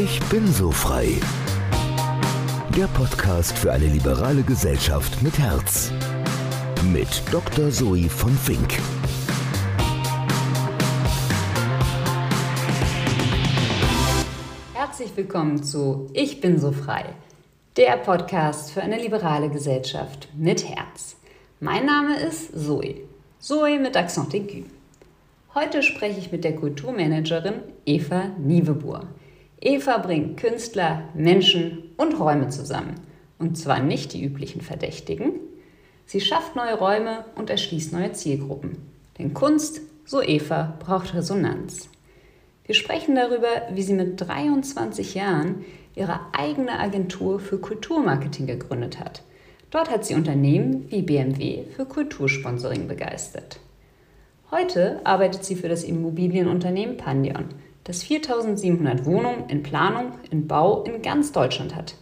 [0.00, 1.08] Ich bin so frei.
[2.76, 5.90] Der Podcast für eine liberale Gesellschaft mit Herz.
[6.92, 7.72] Mit Dr.
[7.72, 8.78] Zoe von Fink.
[14.74, 17.06] Herzlich willkommen zu Ich bin so frei.
[17.76, 21.16] Der Podcast für eine liberale Gesellschaft mit Herz.
[21.58, 23.00] Mein Name ist Zoe.
[23.40, 24.62] Zoe mit Accent aigu.
[25.56, 29.08] Heute spreche ich mit der Kulturmanagerin Eva Niewebur.
[29.60, 32.94] Eva bringt Künstler, Menschen und Räume zusammen.
[33.38, 35.32] Und zwar nicht die üblichen Verdächtigen.
[36.06, 38.78] Sie schafft neue Räume und erschließt neue Zielgruppen.
[39.18, 41.88] Denn Kunst, so Eva, braucht Resonanz.
[42.64, 45.64] Wir sprechen darüber, wie sie mit 23 Jahren
[45.94, 49.22] ihre eigene Agentur für Kulturmarketing gegründet hat.
[49.70, 53.58] Dort hat sie Unternehmen wie BMW für Kultursponsoring begeistert.
[54.50, 57.46] Heute arbeitet sie für das Immobilienunternehmen Pandion
[57.88, 61.94] das 4700 Wohnungen in Planung, in Bau in ganz Deutschland hat.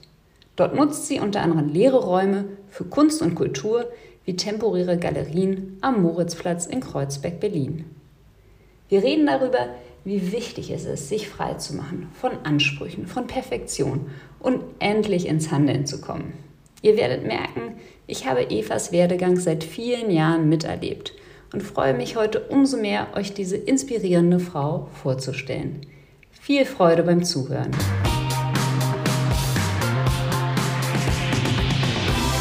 [0.57, 3.87] Dort nutzt sie unter anderem leere Räume für Kunst und Kultur
[4.25, 7.85] wie temporäre Galerien am Moritzplatz in Kreuzberg, Berlin.
[8.89, 9.69] Wir reden darüber,
[10.05, 14.07] wie wichtig es ist, sich frei zu machen von Ansprüchen, von Perfektion
[14.41, 16.33] und endlich ins Handeln zu kommen.
[16.83, 17.77] Ihr werdet merken,
[18.09, 21.15] ich habe Evas Werdegang seit vielen Jahren miterlebt–
[21.57, 25.81] und freue mich heute umso mehr, euch diese inspirierende Frau vorzustellen.
[26.31, 27.71] Viel Freude beim Zuhören.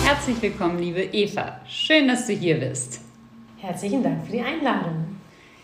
[0.03, 1.61] Herzlich willkommen, liebe Eva.
[1.65, 2.99] Schön, dass du hier bist.
[3.55, 5.05] Herzlichen Dank für die Einladung.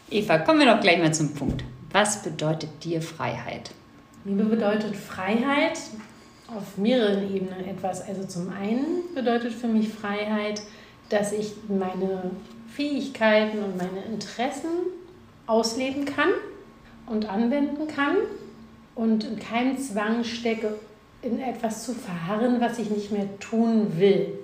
[0.09, 1.65] Eva, kommen wir doch gleich mal zum Punkt.
[1.91, 3.71] Was bedeutet dir Freiheit?
[4.23, 5.77] Mir bedeutet Freiheit
[6.47, 8.07] auf mehreren Ebenen etwas.
[8.07, 10.61] Also zum einen bedeutet für mich Freiheit,
[11.09, 12.31] dass ich meine
[12.75, 14.69] Fähigkeiten und meine Interessen
[15.47, 16.29] ausleben kann
[17.07, 18.15] und anwenden kann
[18.95, 20.75] und in keinem Zwang stecke,
[21.21, 24.39] in etwas zu verharren, was ich nicht mehr tun will.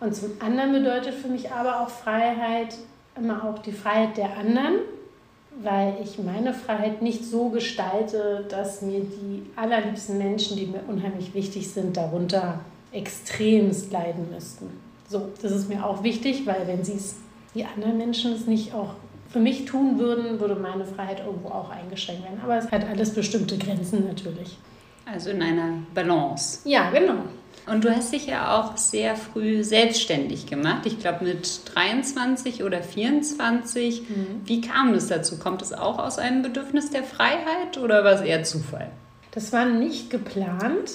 [0.00, 2.76] Und zum anderen bedeutet für mich aber auch Freiheit
[3.16, 4.76] immer auch die Freiheit der anderen,
[5.62, 11.34] weil ich meine Freiheit nicht so gestalte, dass mir die allerliebsten Menschen, die mir unheimlich
[11.34, 12.60] wichtig sind, darunter
[12.92, 14.70] extremst leiden müssten.
[15.08, 17.16] So, das ist mir auch wichtig, weil wenn sie es
[17.54, 18.94] die anderen Menschen es nicht auch
[19.30, 22.40] für mich tun würden, würde meine Freiheit irgendwo auch eingeschränkt werden.
[22.42, 24.58] Aber es hat alles bestimmte Grenzen natürlich.
[25.06, 26.68] Also in einer Balance.
[26.68, 27.24] Ja, genau.
[27.66, 30.86] Und du hast dich ja auch sehr früh selbstständig gemacht.
[30.86, 34.02] Ich glaube mit 23 oder 24.
[34.02, 34.26] Mhm.
[34.44, 35.38] Wie kam das dazu?
[35.38, 38.90] Kommt es auch aus einem Bedürfnis der Freiheit oder war es eher Zufall?
[39.32, 40.90] Das war nicht geplant.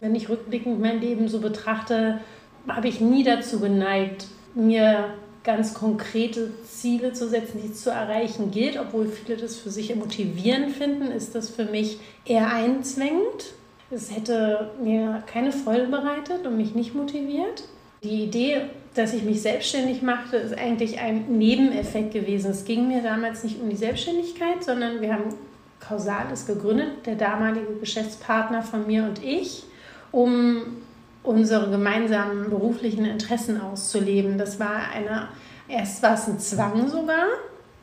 [0.00, 2.20] Wenn ich rückblickend mein Leben so betrachte,
[2.68, 8.78] habe ich nie dazu geneigt, mir ganz konkrete Ziele zu setzen, die zu erreichen gilt,
[8.78, 13.54] obwohl viele das für sich motivierend finden, ist das für mich eher einzwängend.
[13.90, 17.64] Es hätte mir keine Freude bereitet und mich nicht motiviert.
[18.02, 18.62] Die Idee,
[18.94, 22.50] dass ich mich selbstständig machte, ist eigentlich ein Nebeneffekt gewesen.
[22.50, 25.34] Es ging mir damals nicht um die Selbstständigkeit, sondern wir haben
[25.80, 29.64] Causales gegründet, der damalige Geschäftspartner von mir und ich,
[30.12, 30.82] um
[31.22, 34.38] unsere gemeinsamen beruflichen Interessen auszuleben.
[34.38, 35.28] Das war eine,
[35.68, 37.26] erst war es ein Zwang sogar.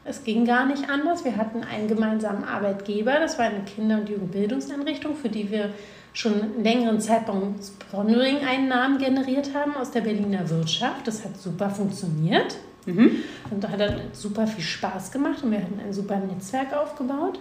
[0.05, 1.25] Es ging gar nicht anders.
[1.25, 3.19] Wir hatten einen gemeinsamen Arbeitgeber.
[3.19, 5.71] Das war eine Kinder- und Jugendbildungseinrichtung, für die wir
[6.13, 11.05] schon einen längeren Zeitpunkt Sponsoring-Einnahmen generiert haben aus der Berliner Wirtschaft.
[11.07, 12.55] Das hat super funktioniert.
[12.85, 13.17] Mhm.
[13.51, 17.37] Und da hat dann super viel Spaß gemacht und wir hatten ein super Netzwerk aufgebaut.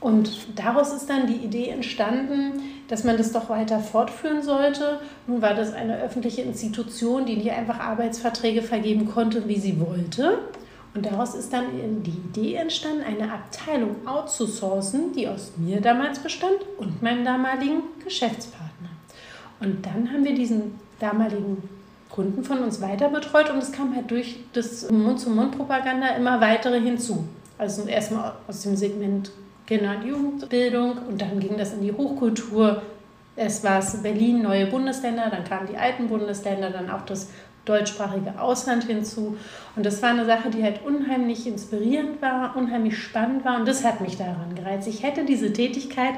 [0.00, 5.00] Und daraus ist dann die Idee entstanden, dass man das doch weiter fortführen sollte.
[5.26, 10.38] Nun war das eine öffentliche Institution, die nicht einfach Arbeitsverträge vergeben konnte, wie sie wollte.
[10.94, 11.64] Und daraus ist dann
[12.02, 18.88] die Idee entstanden, eine Abteilung outzusourcen, die aus mir damals bestand und meinem damaligen Geschäftspartner.
[19.60, 21.68] Und dann haben wir diesen damaligen
[22.08, 27.24] Kunden von uns weiter betreut und es kam halt durch das Mund-zu-Mund-Propaganda immer weitere hinzu.
[27.58, 29.30] Also erstmal aus dem Segment
[29.66, 32.82] Kinder- und Jugendbildung und dann ging das in die Hochkultur.
[33.34, 37.28] Es war Berlin, neue Bundesländer, dann kamen die alten Bundesländer, dann auch das
[37.66, 39.36] deutschsprachige Ausland hinzu.
[39.74, 43.84] Und das war eine Sache, die halt unheimlich inspirierend war, unheimlich spannend war und das
[43.84, 44.88] hat mich daran gereizt.
[44.88, 46.14] Ich hätte diese Tätigkeit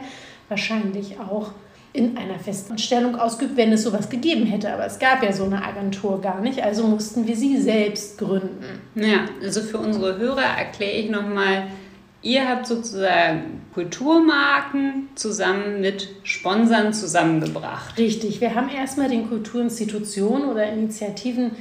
[0.49, 1.53] wahrscheinlich auch
[1.93, 4.73] in einer Festanstellung ausgeübt, wenn es sowas gegeben hätte.
[4.73, 8.81] Aber es gab ja so eine Agentur gar nicht, also mussten wir sie selbst gründen.
[8.95, 11.65] Ja, also für unsere Hörer erkläre ich nochmal,
[12.21, 17.97] Ihr habt sozusagen Kulturmarken zusammen mit Sponsern zusammengebracht.
[17.97, 21.53] Richtig, wir haben erstmal den Kulturinstitutionen oder Initiativen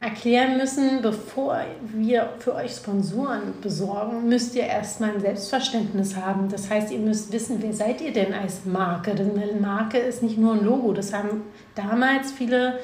[0.00, 1.60] erklären müssen, bevor
[1.94, 6.48] wir für euch Sponsoren besorgen, müsst ihr erstmal ein Selbstverständnis haben.
[6.48, 9.14] Das heißt, ihr müsst wissen, wer seid ihr denn als Marke?
[9.14, 10.92] Denn eine Marke ist nicht nur ein Logo.
[10.94, 11.42] Das haben
[11.74, 12.78] damals viele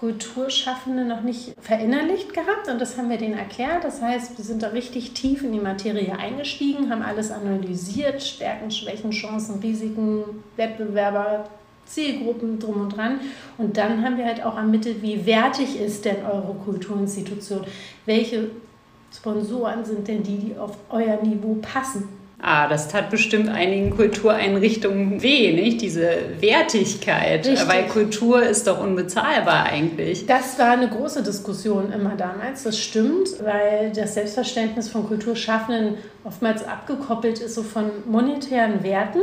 [0.00, 3.84] Kulturschaffende noch nicht verinnerlicht gehabt und das haben wir denen erklärt.
[3.84, 8.70] Das heißt, wir sind da richtig tief in die Materie eingestiegen, haben alles analysiert, Stärken,
[8.70, 11.44] Schwächen, Chancen, Risiken, Wettbewerber,
[11.84, 13.20] Zielgruppen drum und dran.
[13.58, 17.66] Und dann haben wir halt auch ermittelt, wie wertig ist denn eure Kulturinstitution?
[18.06, 18.50] Welche
[19.14, 22.19] Sponsoren sind denn die, die auf euer Niveau passen?
[22.42, 25.82] Ah, das tat bestimmt einigen Kultureinrichtungen weh, nicht?
[25.82, 27.46] Diese Wertigkeit.
[27.46, 27.68] Richtig.
[27.68, 30.24] Weil Kultur ist doch unbezahlbar eigentlich.
[30.24, 36.66] Das war eine große Diskussion immer damals, das stimmt, weil das Selbstverständnis von Kulturschaffenden oftmals
[36.66, 39.20] abgekoppelt ist so von monetären Werten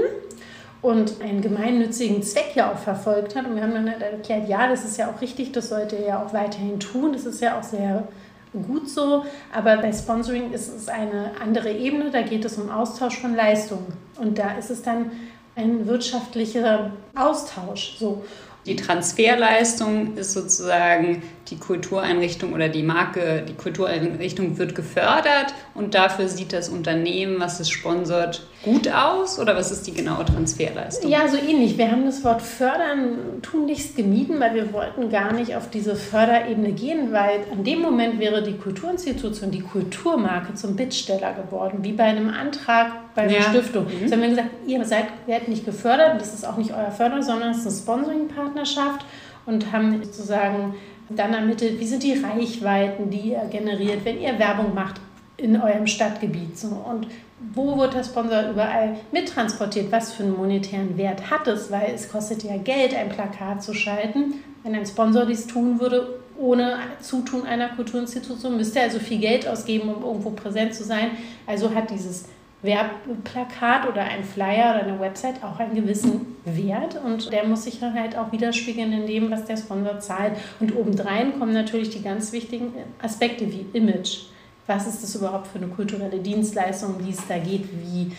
[0.84, 3.48] und einen gemeinnützigen Zweck ja auch verfolgt hat.
[3.48, 6.08] Und wir haben dann halt erklärt, ja, das ist ja auch richtig, das sollte er
[6.08, 7.13] ja auch weiterhin tun.
[7.13, 8.08] Das ist ja auch sehr
[8.54, 13.18] gut so, aber bei Sponsoring ist es eine andere Ebene, da geht es um Austausch
[13.18, 15.12] von Leistungen und da ist es dann
[15.56, 17.98] ein wirtschaftlicher Austausch.
[17.98, 18.24] So.
[18.68, 26.28] Die Transferleistung ist sozusagen die Kultureinrichtung oder die Marke, die Kultureinrichtung wird gefördert und dafür
[26.28, 31.09] sieht das Unternehmen, was es sponsert, gut aus oder was ist die genaue Transferleistung?
[31.09, 31.77] Ja, so ähnlich.
[31.77, 36.71] Wir haben das Wort fördern tunlichst gemieden, weil wir wollten gar nicht auf diese Förderebene
[36.71, 42.06] gehen, weil an dem Moment wäre die Kulturinstitution, die Kulturmarke zum Bittsteller geworden, wie bei
[42.06, 43.42] einem Antrag bei einer ja.
[43.42, 43.86] Stiftung.
[43.86, 44.07] Mhm.
[44.07, 47.21] So haben wir gesagt, ihr seid, werdet nicht gefördert, das ist auch nicht euer Förder,
[47.21, 49.06] sondern es ist eine Sponsoring-Partnerschaft
[49.45, 50.75] und haben sozusagen
[51.10, 55.00] dann ermittelt, wie sind die Reichweiten, die ihr generiert, wenn ihr Werbung macht
[55.38, 56.57] in eurem Stadtgebiet.
[56.57, 56.68] So.
[56.68, 57.07] Und
[57.54, 59.92] wo wird der Sponsor überall mittransportiert?
[59.92, 61.72] Was für einen monetären Wert hat es?
[61.72, 64.36] Weil es kostet ja Geld, ein Plakat zu schalten.
[64.63, 69.48] Wenn ein Sponsor dies tun würde, ohne Zutun einer Kulturinstitution, müsste er also viel Geld
[69.48, 71.12] ausgeben, um irgendwo präsent zu sein.
[71.45, 72.25] Also hat dieses
[72.63, 77.80] Werbplakat oder ein Flyer oder eine Website auch einen gewissen Wert und der muss sich
[77.80, 80.34] dann halt auch widerspiegeln in dem, was der Sponsor zahlt.
[80.60, 84.24] Und obendrein kommen natürlich die ganz wichtigen Aspekte wie Image.
[84.68, 88.12] Was ist das überhaupt für eine kulturelle Dienstleistung, wie es da geht, wie,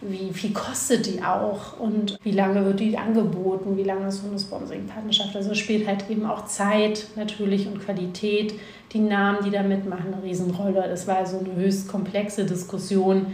[0.00, 4.28] wie viel kostet die auch und wie lange wird die angeboten, wie lange ist so
[4.28, 5.34] eine Sponsoring-Partnerschaft.
[5.34, 8.54] Also spielt halt eben auch Zeit natürlich und Qualität,
[8.92, 10.88] die Namen, die da mitmachen, eine Riesenrolle.
[10.88, 13.26] Das war also eine höchst komplexe Diskussion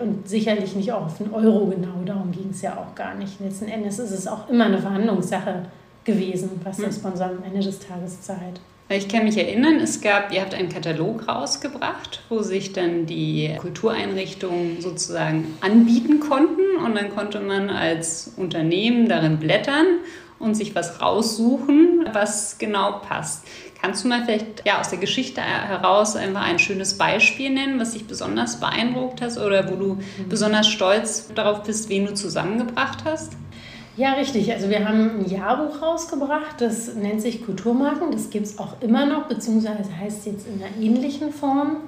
[0.00, 3.40] und sicherlich nicht auch auf einen Euro genau, darum ging es ja auch gar nicht.
[3.40, 5.66] Letzten Endes ist es auch immer eine Verhandlungssache
[6.04, 6.92] gewesen, was der hm.
[6.94, 8.60] Sponsor am Ende des Tages zahlt.
[8.92, 13.54] Ich kann mich erinnern, es gab, ihr habt einen Katalog rausgebracht, wo sich dann die
[13.60, 19.86] Kultureinrichtungen sozusagen anbieten konnten und dann konnte man als Unternehmen darin blättern
[20.40, 23.46] und sich was raussuchen, was genau passt.
[23.80, 27.92] Kannst du mal vielleicht ja, aus der Geschichte heraus einfach ein schönes Beispiel nennen, was
[27.92, 30.28] dich besonders beeindruckt hast oder wo du mhm.
[30.28, 33.34] besonders stolz darauf bist, wen du zusammengebracht hast?
[34.00, 34.50] Ja, richtig.
[34.50, 38.10] Also wir haben ein Jahrbuch rausgebracht, das nennt sich Kulturmarken.
[38.10, 41.82] Das gibt es auch immer noch, beziehungsweise heißt jetzt in einer ähnlichen Form.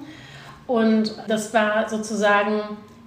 [0.67, 2.61] Und das war sozusagen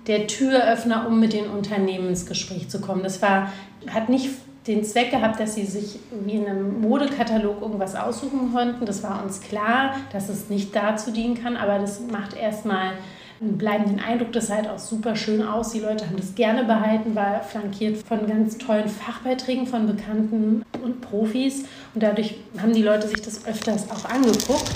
[0.09, 3.05] der Türöffner, um mit den Unternehmen ins Gespräch zu kommen.
[3.05, 3.53] Das war,
[3.87, 4.29] hat nicht
[4.67, 8.87] den Zweck gehabt, dass sie sich wie in einem Modekatalog irgendwas aussuchen konnten.
[8.87, 12.95] Das war uns klar, dass es nicht dazu dienen kann, aber das macht erstmal
[13.41, 14.33] einen bleibenden Eindruck.
[14.33, 15.73] Das sah halt auch super schön aus.
[15.73, 21.01] Die Leute haben das gerne behalten, war flankiert von ganz tollen Fachbeiträgen von Bekannten und
[21.01, 21.65] Profis.
[21.95, 24.71] Und dadurch haben die Leute sich das öfters auch angeguckt.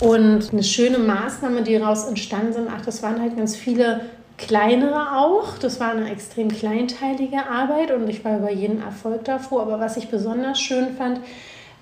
[0.00, 4.00] Und eine schöne Maßnahme, die daraus entstanden sind, ach, das waren halt ganz viele
[4.38, 5.58] kleinere auch.
[5.58, 9.62] Das war eine extrem kleinteilige Arbeit und ich war über jeden Erfolg davor.
[9.62, 11.20] Aber was ich besonders schön fand,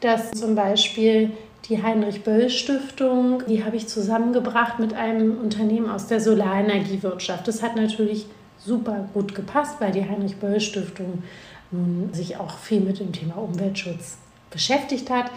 [0.00, 1.30] dass zum Beispiel
[1.68, 7.46] die Heinrich-Böll-Stiftung, die habe ich zusammengebracht mit einem Unternehmen aus der Solarenergiewirtschaft.
[7.46, 8.26] Das hat natürlich
[8.58, 11.22] super gut gepasst, weil die Heinrich-Böll-Stiftung
[11.70, 14.18] nun sich auch viel mit dem Thema Umweltschutz
[14.50, 15.30] beschäftigt hat.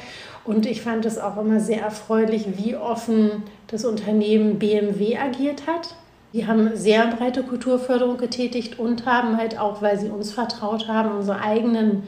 [0.43, 5.95] Und ich fand es auch immer sehr erfreulich, wie offen das Unternehmen BMW agiert hat.
[6.33, 11.11] Die haben sehr breite Kulturförderung getätigt und haben halt auch, weil sie uns vertraut haben,
[11.17, 12.03] unsere eigenen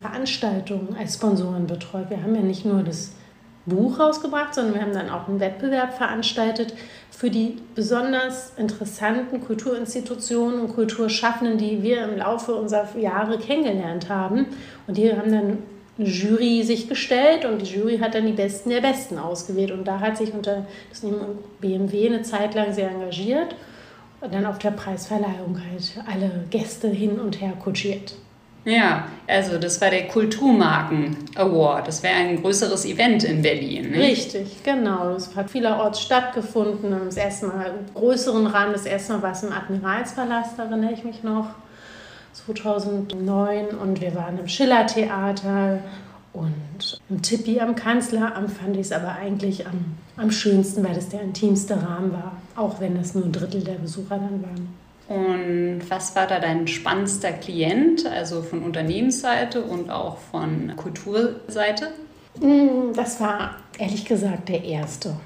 [0.00, 2.10] Veranstaltungen als Sponsoren betreut.
[2.10, 3.12] Wir haben ja nicht nur das
[3.66, 6.74] Buch rausgebracht, sondern wir haben dann auch einen Wettbewerb veranstaltet
[7.10, 14.46] für die besonders interessanten Kulturinstitutionen und Kulturschaffenden, die wir im Laufe unserer Jahre kennengelernt haben.
[14.86, 15.58] Und die haben dann
[15.98, 19.70] eine Jury sich gestellt und die Jury hat dann die Besten der Besten ausgewählt.
[19.70, 21.04] Und da hat sich unter das
[21.60, 23.54] BMW eine Zeit lang sehr engagiert
[24.20, 28.14] und dann auf der Preisverleihung halt alle Gäste hin und her kutschiert.
[28.64, 31.88] Ja, also das war der Kulturmarken Award.
[31.88, 33.90] Das wäre ein größeres Event in Berlin.
[33.90, 33.98] Ne?
[33.98, 35.14] Richtig, genau.
[35.14, 36.94] Es hat vielerorts stattgefunden.
[37.06, 38.72] Das erste Mal im größeren Rahmen.
[38.72, 41.46] Das erste Mal war es im Admiralspalast, da erinnere ich mich noch.
[42.32, 45.80] 2009 und wir waren im Schillertheater
[46.32, 51.08] und im Tippi am Kanzleramt fand ich es aber eigentlich am, am schönsten, weil das
[51.08, 54.79] der intimste Rahmen war, auch wenn es nur ein Drittel der Besucher dann waren.
[55.10, 61.88] Und was war da dein spannendster Klient, also von Unternehmensseite und auch von Kulturseite?
[62.38, 65.16] Mm, das war ehrlich gesagt der erste.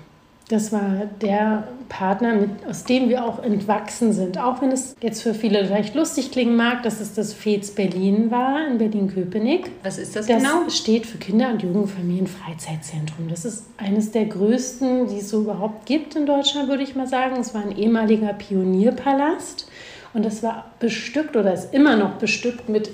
[0.49, 4.39] Das war der Partner, mit, aus dem wir auch entwachsen sind.
[4.39, 8.31] Auch wenn es jetzt für viele vielleicht lustig klingen mag, dass es das FEZ Berlin
[8.31, 9.71] war, in Berlin-Köpenick.
[9.83, 10.65] Was ist das, das genau?
[10.65, 13.29] Das steht für Kinder- und Jugendfamilienfreizeitzentrum.
[13.29, 17.07] Das ist eines der größten, die es so überhaupt gibt in Deutschland, würde ich mal
[17.07, 17.37] sagen.
[17.39, 19.67] Es war ein ehemaliger Pionierpalast
[20.15, 22.91] und das war bestückt oder ist immer noch bestückt mit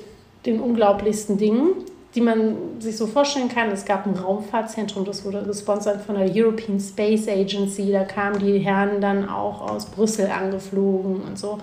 [0.46, 1.74] den unglaublichsten Dingen
[2.14, 3.70] die man sich so vorstellen kann.
[3.70, 7.92] Es gab ein Raumfahrtzentrum, das wurde gesponsert von der European Space Agency.
[7.92, 11.58] Da kamen die Herren dann auch aus Brüssel angeflogen und so,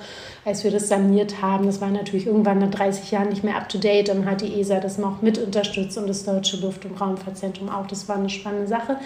[0.46, 1.66] als wir das saniert haben.
[1.66, 4.08] Das war natürlich irgendwann nach 30 Jahren nicht mehr up to date.
[4.08, 7.88] Dann hat die ESA das noch mit unterstützt und das Deutsche Luft- und Raumfahrtzentrum auch.
[7.88, 8.98] Das war eine spannende Sache.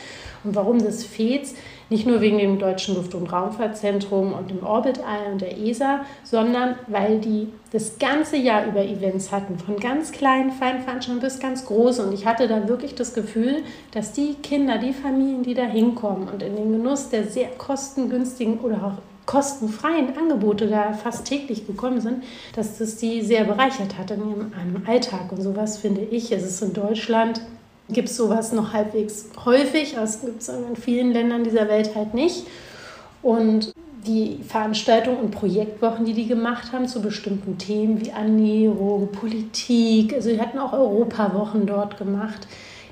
[0.44, 1.56] Und warum das FEZ?
[1.92, 6.76] Nicht nur wegen dem Deutschen Luft- und Raumfahrtzentrum und dem Orbital und der ESA, sondern
[6.88, 12.00] weil die das ganze Jahr über Events hatten, von ganz kleinen Feinveranstaltungen bis ganz groß.
[12.00, 13.58] Und ich hatte da wirklich das Gefühl,
[13.92, 18.60] dass die Kinder, die Familien, die da hinkommen und in den Genuss der sehr kostengünstigen
[18.60, 22.24] oder auch kostenfreien Angebote da fast täglich gekommen sind,
[22.56, 24.52] dass das die sehr bereichert hat in ihrem
[24.88, 25.30] Alltag.
[25.34, 27.42] Und sowas finde ich, es ist in Deutschland
[27.94, 29.96] gibt es sowas noch halbwegs häufig.
[29.96, 32.48] Das gibt es in vielen Ländern dieser Welt halt nicht.
[33.22, 33.74] Und
[34.06, 40.30] die Veranstaltungen und Projektwochen, die die gemacht haben zu bestimmten Themen wie Ernährung, Politik, also
[40.30, 42.48] die hatten auch Europawochen dort gemacht,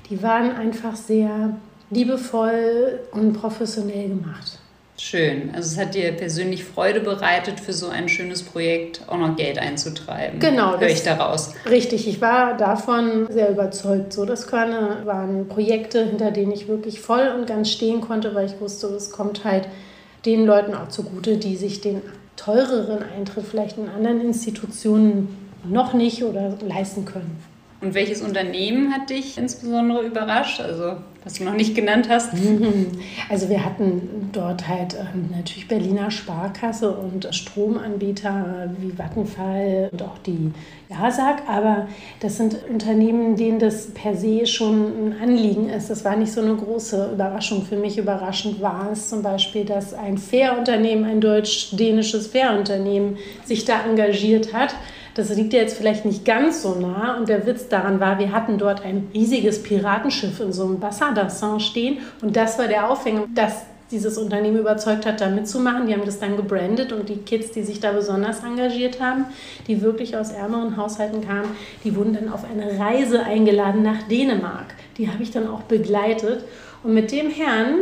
[0.08, 1.56] die waren einfach sehr
[1.90, 4.59] liebevoll und professionell gemacht.
[5.02, 5.50] Schön.
[5.54, 9.58] Also es hat dir persönlich Freude bereitet, für so ein schönes Projekt auch noch Geld
[9.58, 10.40] einzutreiben.
[10.40, 10.78] Genau.
[10.78, 11.54] Höre ich daraus.
[11.68, 12.06] Richtig.
[12.06, 14.12] Ich war davon sehr überzeugt.
[14.12, 18.60] So, das waren Projekte, hinter denen ich wirklich voll und ganz stehen konnte, weil ich
[18.60, 19.68] wusste, es kommt halt
[20.26, 22.02] den Leuten auch zugute, die sich den
[22.36, 27.42] teureren Eintritt vielleicht in anderen Institutionen noch nicht oder leisten können.
[27.82, 30.60] Und welches Unternehmen hat dich insbesondere überrascht?
[30.60, 32.32] Also, was du noch nicht genannt hast?
[33.30, 40.18] Also, wir hatten dort halt ähm, natürlich Berliner Sparkasse und Stromanbieter wie Vattenfall und auch
[40.18, 40.52] die
[40.90, 41.42] JASAG.
[41.48, 41.88] Aber
[42.20, 45.90] das sind Unternehmen, denen das per se schon ein Anliegen ist.
[45.90, 47.62] Das war nicht so eine große Überraschung.
[47.64, 53.84] Für mich überraschend war es zum Beispiel, dass ein Fair-Unternehmen, ein deutsch-dänisches Fair-Unternehmen sich da
[53.88, 54.74] engagiert hat
[55.20, 57.16] das liegt ja jetzt vielleicht nicht ganz so nah.
[57.16, 61.60] Und der Witz daran war, wir hatten dort ein riesiges Piratenschiff in so einem Bassin
[61.60, 61.98] stehen.
[62.22, 65.86] Und das war der Aufhänger, dass dieses Unternehmen überzeugt hat, da mitzumachen.
[65.86, 69.26] Die haben das dann gebrandet und die Kids, die sich da besonders engagiert haben,
[69.66, 71.48] die wirklich aus ärmeren Haushalten kamen,
[71.84, 74.74] die wurden dann auf eine Reise eingeladen nach Dänemark.
[74.96, 76.44] Die habe ich dann auch begleitet.
[76.82, 77.80] Und mit dem Herrn,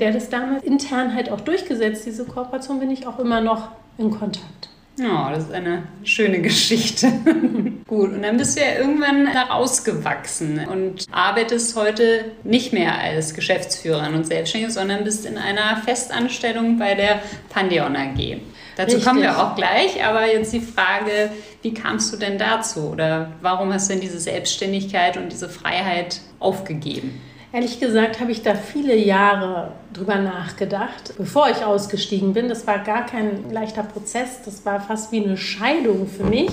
[0.00, 3.68] der das damals intern halt auch durchgesetzt, diese Kooperation, bin ich auch immer noch
[3.98, 4.68] in Kontakt.
[4.98, 7.12] Ja, oh, das ist eine schöne Geschichte.
[7.86, 13.34] Gut, und dann bist du ja irgendwann da rausgewachsen und arbeitest heute nicht mehr als
[13.34, 18.40] Geschäftsführerin und Selbstständige, sondern bist in einer Festanstellung bei der Pandeon AG.
[18.76, 19.04] Dazu Richtig.
[19.04, 21.30] kommen wir auch gleich, aber jetzt die Frage,
[21.62, 26.20] wie kamst du denn dazu oder warum hast du denn diese Selbstständigkeit und diese Freiheit
[26.40, 27.20] aufgegeben?
[27.50, 32.48] Ehrlich gesagt habe ich da viele Jahre drüber nachgedacht, bevor ich ausgestiegen bin.
[32.50, 34.42] Das war gar kein leichter Prozess.
[34.44, 36.50] Das war fast wie eine Scheidung für mich.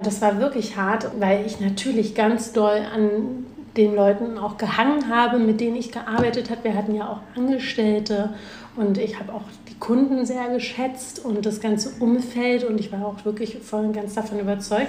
[0.00, 3.44] Das war wirklich hart, weil ich natürlich ganz doll an
[3.76, 6.64] den Leuten auch gehangen habe, mit denen ich gearbeitet habe.
[6.64, 8.32] Wir hatten ja auch Angestellte
[8.74, 13.04] und ich habe auch die Kunden sehr geschätzt und das ganze Umfeld und ich war
[13.04, 14.88] auch wirklich voll und ganz davon überzeugt.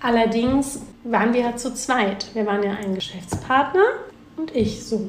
[0.00, 2.26] Allerdings waren wir ja zu zweit.
[2.34, 3.84] Wir waren ja ein Geschäftspartner
[4.38, 5.08] und ich so.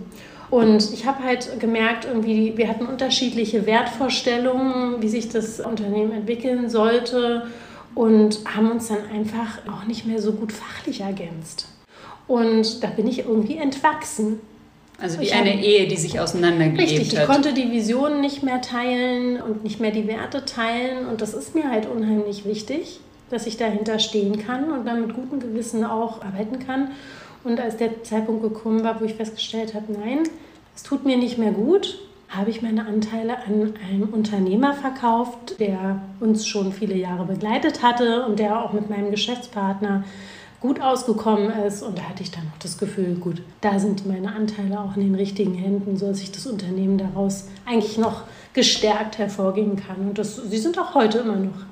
[0.50, 6.70] Und ich habe halt gemerkt, irgendwie, wir hatten unterschiedliche Wertvorstellungen, wie sich das Unternehmen entwickeln
[6.70, 7.46] sollte
[7.94, 11.68] und haben uns dann einfach auch nicht mehr so gut fachlich ergänzt.
[12.28, 14.40] Und da bin ich irgendwie entwachsen.
[15.00, 17.06] Also wie ich eine hab, Ehe, die sich auseinandergelebt richtig, hat.
[17.06, 21.08] Richtig, ich konnte die Vision nicht mehr teilen und nicht mehr die Werte teilen.
[21.08, 25.16] Und das ist mir halt unheimlich wichtig, dass ich dahinter stehen kann und dann mit
[25.16, 26.92] gutem Gewissen auch arbeiten kann.
[27.44, 30.24] Und als der Zeitpunkt gekommen war, wo ich festgestellt habe, nein,
[30.76, 36.02] es tut mir nicht mehr gut, habe ich meine Anteile an einen Unternehmer verkauft, der
[36.20, 40.04] uns schon viele Jahre begleitet hatte und der auch mit meinem Geschäftspartner
[40.62, 41.82] gut ausgekommen ist.
[41.82, 45.04] Und da hatte ich dann auch das Gefühl, gut, da sind meine Anteile auch in
[45.04, 50.10] den richtigen Händen, sodass ich das Unternehmen daraus eigentlich noch gestärkt hervorgehen kann.
[50.10, 51.66] Und das, sie sind auch heute immer noch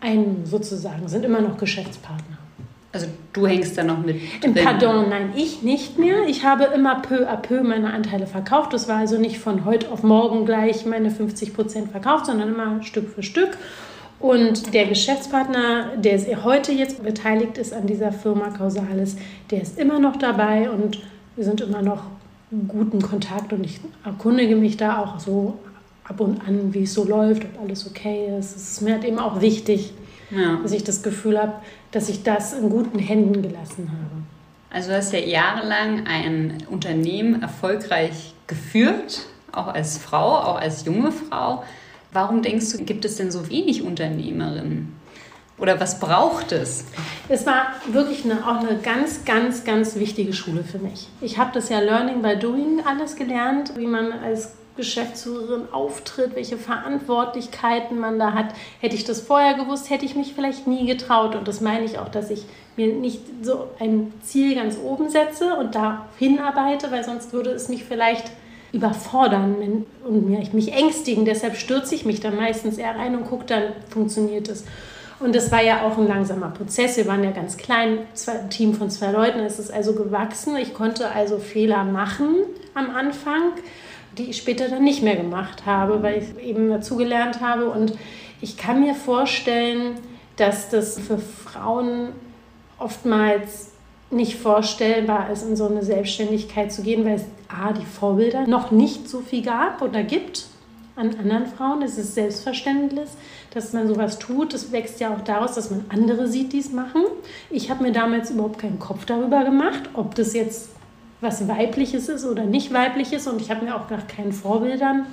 [0.00, 2.33] ein, sozusagen, sind immer noch Geschäftspartner.
[2.94, 4.54] Also du hängst da noch mit drin.
[4.54, 6.28] Pardon, nein, ich nicht mehr.
[6.28, 8.72] Ich habe immer peu à peu meine Anteile verkauft.
[8.72, 12.82] Das war also nicht von heute auf morgen gleich meine 50 Prozent verkauft, sondern immer
[12.84, 13.58] Stück für Stück.
[14.20, 19.16] Und der Geschäftspartner, der heute jetzt beteiligt ist an dieser Firma Causalis,
[19.50, 21.02] der ist immer noch dabei und
[21.34, 22.04] wir sind immer noch
[22.68, 25.58] guten Kontakt und ich erkundige mich da auch so
[26.04, 28.56] ab und an, wie es so läuft, ob alles okay ist.
[28.56, 29.92] Es ist mir halt eben auch wichtig,
[30.30, 30.60] ja.
[30.62, 31.54] dass ich das Gefühl habe,
[31.94, 34.22] dass ich das in guten Händen gelassen habe.
[34.70, 41.12] Also du hast ja jahrelang ein Unternehmen erfolgreich geführt, auch als Frau, auch als junge
[41.12, 41.62] Frau.
[42.12, 44.92] Warum denkst du, gibt es denn so wenig Unternehmerinnen?
[45.56, 46.86] Oder was braucht es?
[47.28, 51.08] Es war wirklich eine, auch eine ganz, ganz, ganz wichtige Schule für mich.
[51.20, 56.56] Ich habe das ja Learning by Doing alles gelernt, wie man als Geschäftsführerin auftritt, welche
[56.56, 58.54] Verantwortlichkeiten man da hat.
[58.80, 61.36] Hätte ich das vorher gewusst, hätte ich mich vielleicht nie getraut.
[61.36, 62.44] Und das meine ich auch, dass ich
[62.76, 67.68] mir nicht so ein Ziel ganz oben setze und da hinarbeite, weil sonst würde es
[67.68, 68.32] mich vielleicht
[68.72, 71.24] überfordern und mich ängstigen.
[71.24, 74.64] Deshalb stürze ich mich dann meistens eher rein und gucke, dann funktioniert es.
[75.20, 76.96] Und das war ja auch ein langsamer Prozess.
[76.96, 79.38] Wir waren ja ganz klein, ein Team von zwei Leuten.
[79.38, 80.56] Es ist also gewachsen.
[80.56, 82.34] Ich konnte also Fehler machen
[82.74, 83.52] am Anfang
[84.18, 87.70] die ich später dann nicht mehr gemacht habe, weil ich eben dazugelernt habe.
[87.70, 87.92] Und
[88.40, 89.96] ich kann mir vorstellen,
[90.36, 92.10] dass das für Frauen
[92.78, 93.72] oftmals
[94.10, 98.70] nicht vorstellbar ist, in so eine Selbstständigkeit zu gehen, weil es A, die Vorbilder noch
[98.70, 100.46] nicht so viel gab oder gibt
[100.96, 101.82] an anderen Frauen.
[101.82, 103.08] Es ist selbstverständlich,
[103.52, 104.54] dass man sowas tut.
[104.54, 107.02] Es wächst ja auch daraus, dass man andere sieht, die es machen.
[107.50, 110.70] Ich habe mir damals überhaupt keinen Kopf darüber gemacht, ob das jetzt
[111.24, 115.06] was weibliches ist oder nicht weibliches und ich habe mir auch nach keinen Vorbildern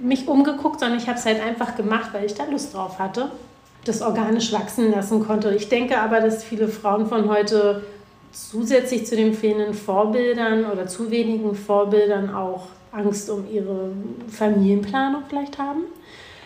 [0.00, 3.30] mich umgeguckt, sondern ich habe es halt einfach gemacht, weil ich da Lust drauf hatte,
[3.84, 5.54] das organisch wachsen lassen konnte.
[5.54, 7.84] Ich denke aber, dass viele Frauen von heute
[8.32, 13.92] zusätzlich zu den fehlenden Vorbildern oder zu wenigen Vorbildern auch Angst um ihre
[14.28, 15.82] Familienplanung vielleicht haben.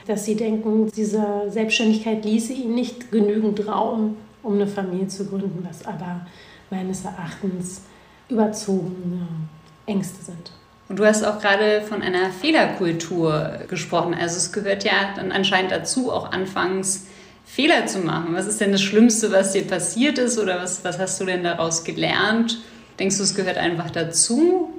[0.06, 5.66] Dass sie denken, diese Selbstständigkeit ließe ihnen nicht genügend Raum, um eine Familie zu gründen,
[5.68, 6.26] was aber
[6.70, 7.82] meines Erachtens
[8.28, 9.28] überzogene
[9.86, 10.52] Ängste sind.
[10.88, 14.14] Und du hast auch gerade von einer Fehlerkultur gesprochen.
[14.14, 17.06] Also es gehört ja dann anscheinend dazu, auch anfangs
[17.44, 18.34] Fehler zu machen.
[18.34, 21.42] Was ist denn das Schlimmste, was dir passiert ist oder was, was hast du denn
[21.42, 22.60] daraus gelernt?
[22.98, 24.70] Denkst du, es gehört einfach dazu?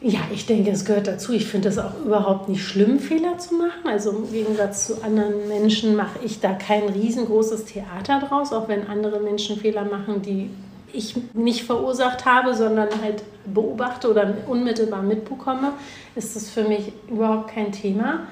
[0.00, 1.32] Ja, ich denke, es gehört dazu.
[1.32, 3.86] Ich finde es auch überhaupt nicht schlimm, Fehler zu machen.
[3.86, 8.86] Also im Gegensatz zu anderen Menschen mache ich da kein riesengroßes Theater draus, auch wenn
[8.86, 10.50] andere Menschen Fehler machen, die
[10.94, 15.72] ich nicht verursacht habe, sondern halt beobachte oder unmittelbar mitbekomme,
[16.14, 18.26] ist das für mich überhaupt kein Thema.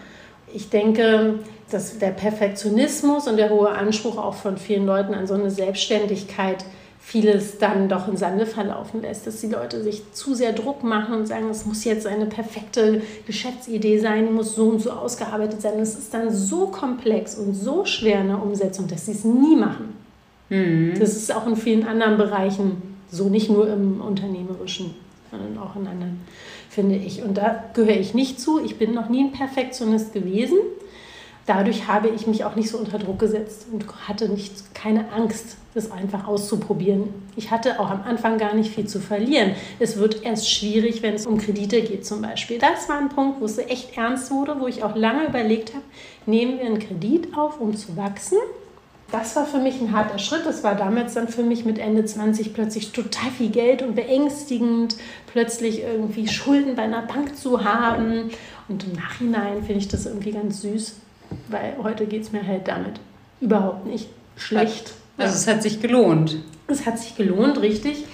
[0.55, 5.35] Ich denke, dass der Perfektionismus und der hohe Anspruch auch von vielen Leuten an so
[5.35, 6.65] eine Selbstständigkeit
[7.05, 11.15] vieles dann doch in Sande verlaufen lässt, dass die Leute sich zu sehr Druck machen
[11.17, 15.81] und sagen, es muss jetzt eine perfekte Geschäftsidee sein, muss so und so ausgearbeitet sein.
[15.81, 19.57] Es ist dann so komplex und so schwer in der Umsetzung, dass sie es nie
[19.57, 20.02] machen.
[20.53, 20.95] Mhm.
[20.99, 24.95] Das ist auch in vielen anderen Bereichen so, nicht nur im Unternehmerischen,
[25.31, 26.21] sondern auch in anderen,
[26.69, 27.23] finde ich.
[27.23, 28.63] Und da gehöre ich nicht zu.
[28.63, 30.59] Ich bin noch nie ein Perfektionist gewesen.
[31.47, 35.57] Dadurch habe ich mich auch nicht so unter Druck gesetzt und hatte nicht, keine Angst,
[35.75, 37.09] das einfach auszuprobieren.
[37.35, 39.53] Ich hatte auch am Anfang gar nicht viel zu verlieren.
[39.81, 42.59] Es wird erst schwierig, wenn es um Kredite geht zum Beispiel.
[42.59, 45.85] Das war ein Punkt, wo es echt ernst wurde, wo ich auch lange überlegt habe,
[46.27, 48.39] nehmen wir einen Kredit auf, um zu wachsen
[49.13, 50.47] das war für mich ein harter Schritt.
[50.47, 54.97] Das war damals dann für mich mit Ende 20 plötzlich total viel Geld und beängstigend,
[55.27, 58.31] plötzlich irgendwie Schulden bei einer Bank zu haben.
[58.69, 60.97] Und im Nachhinein finde ich das irgendwie ganz süß,
[61.49, 63.01] weil heute geht es mir halt damit
[63.41, 64.95] überhaupt nicht schlecht.
[65.19, 66.39] Also es hat sich gelohnt.
[66.69, 68.07] Es hat sich gelohnt, richtig.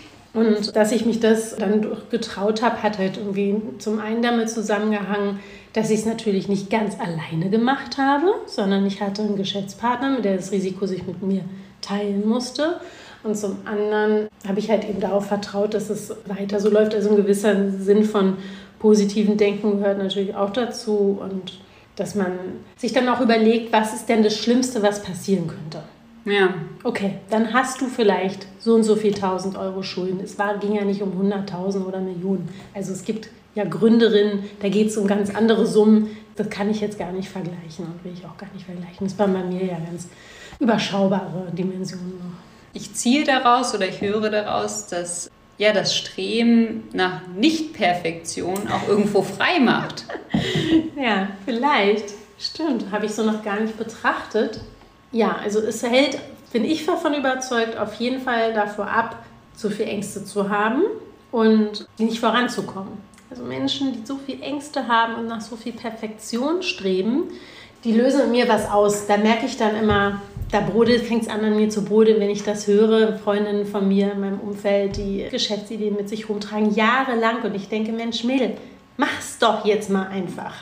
[0.46, 5.40] Und dass ich mich das dann getraut habe, hat halt irgendwie zum einen damit zusammengehangen,
[5.72, 10.24] dass ich es natürlich nicht ganz alleine gemacht habe, sondern ich hatte einen Geschäftspartner, mit
[10.24, 11.42] der das Risiko sich mit mir
[11.80, 12.80] teilen musste.
[13.24, 16.94] Und zum anderen habe ich halt eben darauf vertraut, dass es weiter so läuft.
[16.94, 18.36] Also ein gewisser Sinn von
[18.78, 21.18] positiven Denken gehört natürlich auch dazu.
[21.20, 21.58] Und
[21.96, 22.32] dass man
[22.76, 25.82] sich dann auch überlegt, was ist denn das Schlimmste, was passieren könnte.
[26.24, 26.54] Ja.
[26.84, 30.20] Okay, dann hast du vielleicht so und so viel tausend Euro Schulden.
[30.20, 32.48] Es war, ging ja nicht um 100.000 oder Millionen.
[32.74, 36.16] Also es gibt ja, Gründerin, da geht es um ganz andere Summen.
[36.36, 39.06] Das kann ich jetzt gar nicht vergleichen und will ich auch gar nicht vergleichen.
[39.06, 40.08] Das waren bei mir ja ganz
[40.60, 42.38] überschaubare Dimensionen noch.
[42.72, 49.22] Ich ziehe daraus oder ich höre daraus, dass ja das Streben nach Nicht-Perfektion auch irgendwo
[49.22, 50.04] frei macht.
[50.96, 52.14] ja, vielleicht.
[52.38, 54.60] Stimmt, habe ich so noch gar nicht betrachtet.
[55.12, 56.18] Ja, also es hält,
[56.52, 60.82] bin ich davon überzeugt, auf jeden Fall davor ab, zu viel Ängste zu haben
[61.32, 62.92] und nicht voranzukommen.
[63.30, 67.24] Also Menschen, die so viel Ängste haben und nach so viel Perfektion streben,
[67.84, 69.06] die lösen in mir was aus.
[69.06, 72.30] Da merke ich dann immer, da brodelt, fängt es an an mir zu brodeln, wenn
[72.30, 73.18] ich das höre.
[73.18, 77.42] Freundinnen von mir in meinem Umfeld, die Geschäftsideen mit sich rumtragen, jahrelang.
[77.42, 78.56] Und ich denke, Mensch, Mädel,
[78.96, 80.54] mach's doch jetzt mal einfach.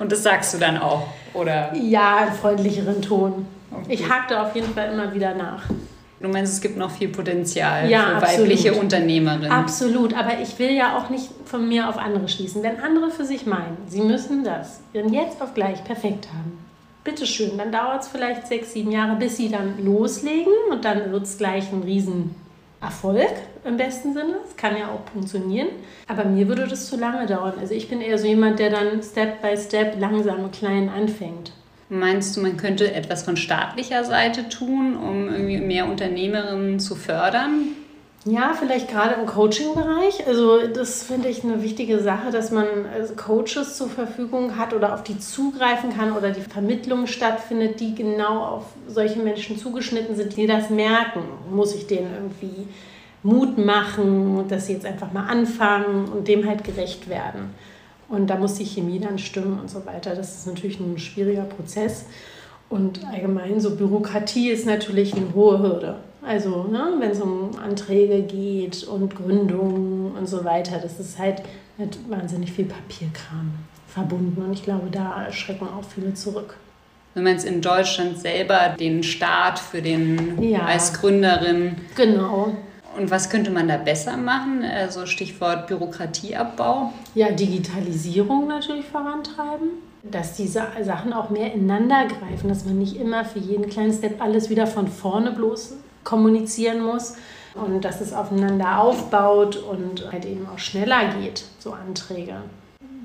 [0.00, 1.74] Und das sagst du dann auch, oder?
[1.74, 3.46] Ja, in freundlicheren Ton.
[3.70, 3.84] Okay.
[3.88, 5.64] Ich hakte auf jeden Fall immer wieder nach.
[6.20, 8.40] Du meinst, es gibt noch viel Potenzial ja, für absolut.
[8.40, 9.50] weibliche Unternehmerinnen.
[9.50, 12.62] Absolut, aber ich will ja auch nicht von mir auf andere schließen.
[12.62, 16.58] Wenn andere für sich meinen, sie müssen das von jetzt auf gleich perfekt haben,
[17.04, 21.22] bitteschön, dann dauert es vielleicht sechs, sieben Jahre, bis sie dann loslegen und dann wird
[21.22, 21.86] es gleich ein
[22.80, 23.32] Riesenerfolg
[23.64, 24.36] im besten Sinne.
[24.48, 25.68] Es kann ja auch funktionieren.
[26.06, 27.54] Aber mir würde das zu lange dauern.
[27.60, 31.52] Also ich bin eher so jemand, der dann Step by Step langsam und klein anfängt.
[31.88, 37.68] Meinst du, man könnte etwas von staatlicher Seite tun, um irgendwie mehr Unternehmerinnen zu fördern?
[38.26, 40.26] Ja, vielleicht gerade im Coaching-Bereich.
[40.26, 44.92] Also das finde ich eine wichtige Sache, dass man also Coaches zur Verfügung hat oder
[44.92, 50.36] auf die zugreifen kann oder die Vermittlung stattfindet, die genau auf solche Menschen zugeschnitten sind,
[50.36, 51.22] die das merken.
[51.50, 52.68] Muss ich denen irgendwie
[53.22, 57.54] Mut machen, dass sie jetzt einfach mal anfangen und dem halt gerecht werden.
[58.10, 60.14] Und da muss die Chemie dann stimmen und so weiter.
[60.14, 62.04] Das ist natürlich ein schwieriger Prozess.
[62.68, 65.96] Und allgemein so Bürokratie ist natürlich eine hohe Hürde.
[66.22, 71.42] Also ne, wenn es um Anträge geht und Gründungen und so weiter, das ist halt
[71.78, 73.52] mit wahnsinnig viel Papierkram
[73.86, 74.42] verbunden.
[74.42, 76.56] Und ich glaube, da erschrecken auch viele zurück.
[77.14, 80.60] Du meinst in Deutschland selber den Start für den ja.
[80.60, 81.76] als Gründerin.
[81.96, 82.54] Genau.
[82.96, 84.62] Und was könnte man da besser machen?
[84.64, 86.92] Also Stichwort Bürokratieabbau.
[87.14, 89.70] Ja, Digitalisierung natürlich vorantreiben.
[90.02, 94.20] Dass diese Sachen auch mehr ineinander greifen, dass man nicht immer für jeden kleinen Step
[94.20, 97.14] alles wieder von vorne bloß kommunizieren muss
[97.54, 102.36] und dass es aufeinander aufbaut und halt eben auch schneller geht, so Anträge.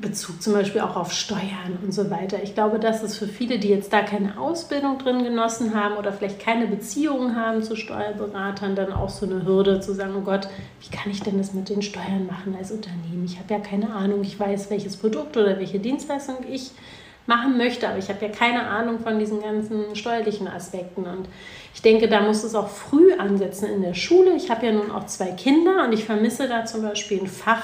[0.02, 2.44] Bezug zum Beispiel auch auf Steuern und so weiter.
[2.44, 6.12] Ich glaube, dass es für viele, die jetzt da keine Ausbildung drin genossen haben oder
[6.12, 10.48] vielleicht keine Beziehungen haben zu Steuerberatern, dann auch so eine Hürde zu sagen, oh Gott,
[10.82, 13.26] wie kann ich denn das mit den Steuern machen als Unternehmen?
[13.26, 16.72] Ich habe ja keine Ahnung, ich weiß, welches Produkt oder welche Dienstleistung ich
[17.26, 21.06] machen möchte, aber ich habe ja keine Ahnung von diesen ganzen steuerlichen Aspekten.
[21.06, 21.28] Und
[21.76, 24.34] ich denke, da muss es auch früh ansetzen in der Schule.
[24.38, 27.64] Ich habe ja nun auch zwei Kinder und ich vermisse da zum Beispiel ein Fach,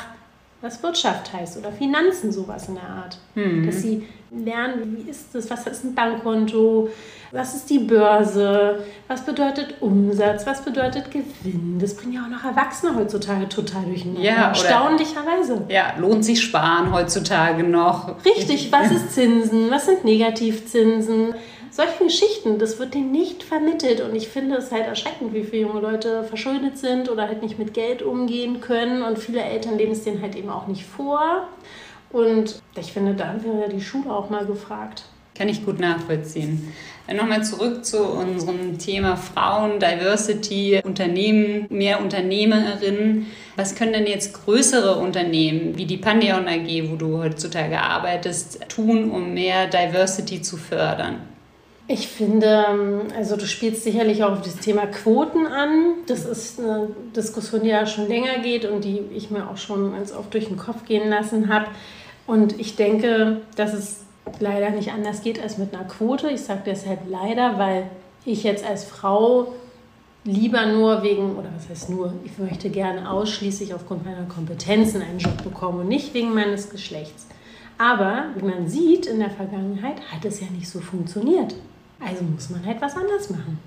[0.59, 3.17] was Wirtschaft heißt oder Finanzen, sowas in der Art.
[3.35, 3.65] Mhm.
[3.65, 6.89] Dass sie lernen, wie ist das, was ist ein Bankkonto,
[7.31, 11.79] was ist die Börse, was bedeutet Umsatz, was bedeutet Gewinn.
[11.79, 14.21] Das bringen ja auch noch Erwachsene heutzutage total durcheinander.
[14.21, 15.63] Ja, Erstaunlicherweise.
[15.69, 18.13] Ja, lohnt sich Sparen heutzutage noch.
[18.25, 21.33] Richtig, was ist Zinsen, was sind Negativzinsen,
[21.71, 24.01] solche Geschichten, das wird denen nicht vermittelt.
[24.01, 27.57] Und ich finde es halt erschreckend, wie viele junge Leute verschuldet sind oder halt nicht
[27.57, 29.01] mit Geld umgehen können.
[29.01, 31.47] Und viele Eltern leben es denen halt eben auch nicht vor.
[32.11, 35.05] Und ich finde, da wäre die Schule auch mal gefragt.
[35.33, 36.73] Kann ich gut nachvollziehen.
[37.11, 43.27] Nochmal zurück zu unserem Thema Frauen, Diversity, Unternehmen, mehr Unternehmerinnen.
[43.55, 49.09] Was können denn jetzt größere Unternehmen wie die Pandion AG, wo du heutzutage arbeitest, tun,
[49.09, 51.30] um mehr Diversity zu fördern?
[51.93, 55.95] Ich finde, ähm, also du spielst sicherlich auch auf das Thema Quoten an.
[56.07, 59.91] Das ist eine Diskussion, die ja schon länger geht und die ich mir auch schon
[59.91, 61.65] ganz oft durch den Kopf gehen lassen habe.
[62.25, 64.05] Und ich denke, dass es
[64.39, 66.29] leider nicht anders geht als mit einer Quote.
[66.29, 67.89] Ich sage deshalb leider, weil
[68.23, 69.53] ich jetzt als Frau
[70.23, 75.19] lieber nur wegen, oder was heißt nur, ich möchte gerne ausschließlich aufgrund meiner Kompetenzen einen
[75.19, 77.27] Job bekommen und nicht wegen meines Geschlechts.
[77.77, 81.53] Aber wie man sieht, in der Vergangenheit hat es ja nicht so funktioniert.
[82.05, 83.59] Also muss man halt was anders machen.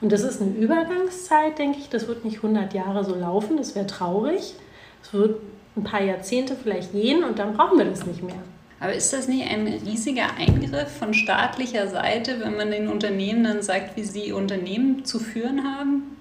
[0.00, 1.88] Und das ist eine Übergangszeit, denke ich.
[1.88, 4.54] Das wird nicht 100 Jahre so laufen, das wäre traurig.
[5.02, 5.40] Es wird
[5.76, 8.42] ein paar Jahrzehnte vielleicht gehen und dann brauchen wir das nicht mehr.
[8.80, 13.62] Aber ist das nicht ein riesiger Eingriff von staatlicher Seite, wenn man den Unternehmen dann
[13.62, 16.16] sagt, wie sie Unternehmen zu führen haben?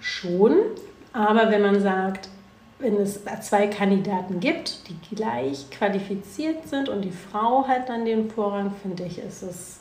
[0.00, 0.56] Schon,
[1.12, 2.28] aber wenn man sagt,
[2.80, 8.28] wenn es zwei Kandidaten gibt, die gleich qualifiziert sind und die Frau hat dann den
[8.28, 9.78] Vorrang, finde ich, ist es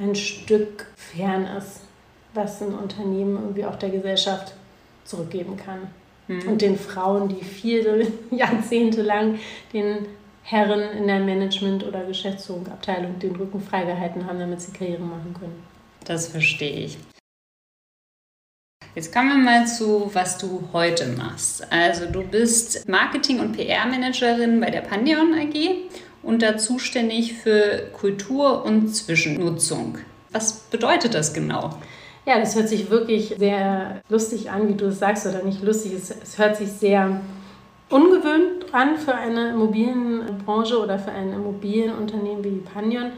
[0.00, 1.80] ein Stück fern ist,
[2.34, 4.54] was ein Unternehmen irgendwie auch der Gesellschaft
[5.04, 5.88] zurückgeben kann.
[6.30, 6.48] mhm.
[6.48, 9.38] und den Frauen, die viele Jahrzehnte lang
[9.72, 10.06] den
[10.42, 15.34] Herren in der Management- oder Geschäftsführung, Abteilung den Rücken freigehalten haben, damit sie Karriere machen
[15.38, 15.62] können.
[16.04, 16.98] Das verstehe ich.
[18.94, 21.70] Jetzt kommen wir mal zu, was du heute machst.
[21.72, 25.54] Also du bist Marketing- und PR-Managerin bei der Pandion AG
[26.22, 29.98] und da zuständig für Kultur und Zwischennutzung.
[30.32, 31.70] Was bedeutet das genau?
[32.26, 35.92] Ja, das hört sich wirklich sehr lustig an, wie du es sagst, oder nicht lustig.
[35.94, 37.20] Es, es hört sich sehr
[37.88, 43.12] ungewöhnt an für eine Immobilienbranche oder für ein Immobilienunternehmen wie Panion.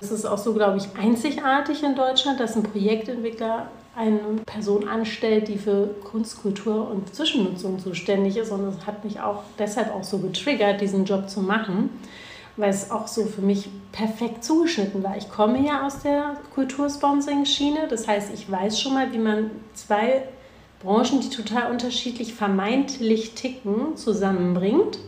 [0.00, 5.48] Es ist auch so, glaube ich, einzigartig in Deutschland, dass ein Projektentwickler eine Person anstellt,
[5.48, 8.50] die für Kunst, Kultur und Zwischennutzung zuständig ist.
[8.50, 11.90] Und es hat mich auch deshalb auch so getriggert, diesen Job zu machen
[12.58, 15.16] weil es auch so für mich perfekt zugeschnitten war.
[15.16, 20.24] Ich komme ja aus der Kultursponsoring-Schiene, das heißt, ich weiß schon mal, wie man zwei
[20.82, 24.98] Branchen, die total unterschiedlich vermeintlich ticken, zusammenbringt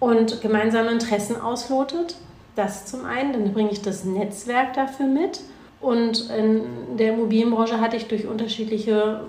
[0.00, 2.16] und gemeinsame Interessen auslotet.
[2.56, 5.40] Das zum einen, dann bringe ich das Netzwerk dafür mit.
[5.80, 9.20] Und in der Immobilienbranche hatte ich durch unterschiedliche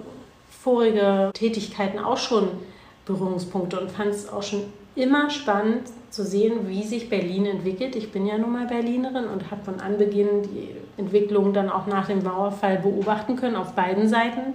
[0.49, 2.49] vorige Tätigkeiten auch schon
[3.05, 4.63] Berührungspunkte und fand es auch schon
[4.95, 7.95] immer spannend zu sehen, wie sich Berlin entwickelt.
[7.95, 12.07] Ich bin ja nun mal Berlinerin und habe von Anbeginn die Entwicklung dann auch nach
[12.07, 14.53] dem Mauerfall beobachten können, auf beiden Seiten,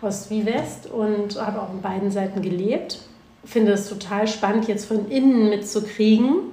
[0.00, 3.00] Ost wie West, und habe auch auf beiden Seiten gelebt.
[3.44, 6.52] Finde es total spannend, jetzt von innen mitzukriegen,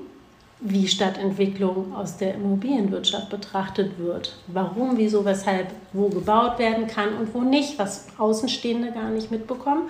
[0.62, 4.38] wie Stadtentwicklung aus der Immobilienwirtschaft betrachtet wird.
[4.48, 9.84] Warum, wieso, weshalb, wo gebaut werden kann und wo nicht, was Außenstehende gar nicht mitbekommen.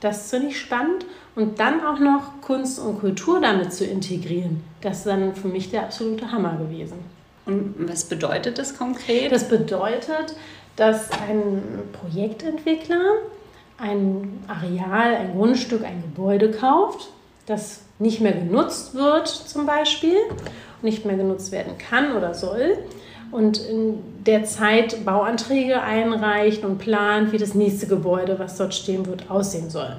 [0.00, 1.06] Das finde ich spannend.
[1.36, 5.70] Und dann auch noch Kunst und Kultur damit zu integrieren, das ist dann für mich
[5.70, 6.98] der absolute Hammer gewesen.
[7.44, 9.32] Und was bedeutet das konkret?
[9.32, 10.36] Das bedeutet,
[10.76, 11.60] dass ein
[11.92, 13.16] Projektentwickler
[13.78, 17.08] ein Areal, ein Grundstück, ein Gebäude kauft,
[17.46, 20.16] das nicht mehr genutzt wird zum Beispiel,
[20.82, 22.78] nicht mehr genutzt werden kann oder soll
[23.34, 29.06] und in der Zeit Bauanträge einreicht und plant, wie das nächste Gebäude, was dort stehen
[29.06, 29.96] wird, aussehen soll.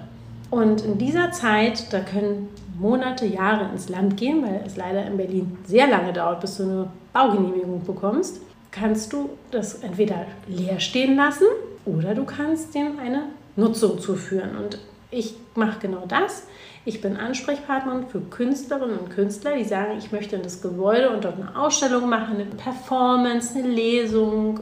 [0.52, 2.48] Und in dieser Zeit, da können
[2.80, 6.64] Monate, Jahre ins Land gehen, weil es leider in Berlin sehr lange dauert, bis du
[6.64, 8.40] eine Baugenehmigung bekommst,
[8.72, 11.48] kannst du das entweder leer stehen lassen
[11.86, 13.24] oder du kannst dem eine
[13.58, 14.56] Nutzung zuführen.
[14.56, 14.80] Und
[15.12, 16.44] ich mache genau das.
[16.88, 21.26] Ich bin Ansprechpartnerin für Künstlerinnen und Künstler, die sagen, ich möchte in das Gebäude und
[21.26, 24.60] dort eine Ausstellung machen, eine Performance, eine Lesung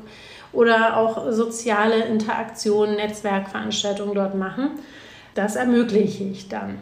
[0.53, 4.71] oder auch soziale Interaktionen, Netzwerkveranstaltungen dort machen.
[5.35, 6.77] Das ermögliche ich dann.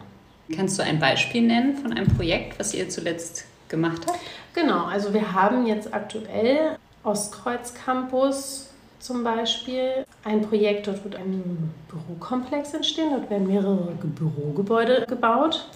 [0.55, 4.19] Kannst du ein Beispiel nennen von einem Projekt, was ihr zuletzt gemacht habt?
[4.53, 8.70] Genau, also wir haben jetzt aktuell Ostkreuz Campus
[9.01, 15.67] zum Beispiel ein Projekt, dort wird ein Bürokomplex entstehen, dort werden mehrere Bürogebäude gebaut.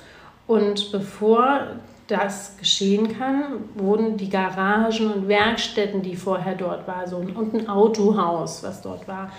[0.47, 1.67] Und bevor
[2.07, 7.67] das geschehen kann, wurden die Garagen und Werkstätten, die vorher dort waren, so, und ein
[7.67, 9.31] Autohaus, was dort war,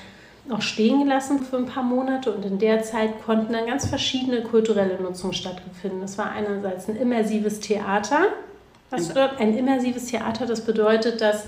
[0.48, 4.42] noch stehen gelassen für ein paar Monate und in der Zeit konnten dann ganz verschiedene
[4.42, 6.02] kulturelle Nutzungen stattfinden.
[6.04, 8.26] Es war einerseits ein immersives Theater,
[8.90, 11.46] was dort ein immersives Theater, das bedeutet, dass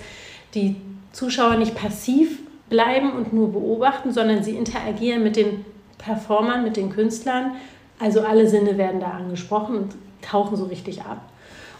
[0.54, 0.76] die
[1.12, 5.64] Zuschauer nicht passiv bleiben und nur beobachten, sondern sie interagieren mit den
[5.96, 7.52] Performern, mit den Künstlern.
[7.98, 11.20] Also alle Sinne werden da angesprochen und tauchen so richtig ab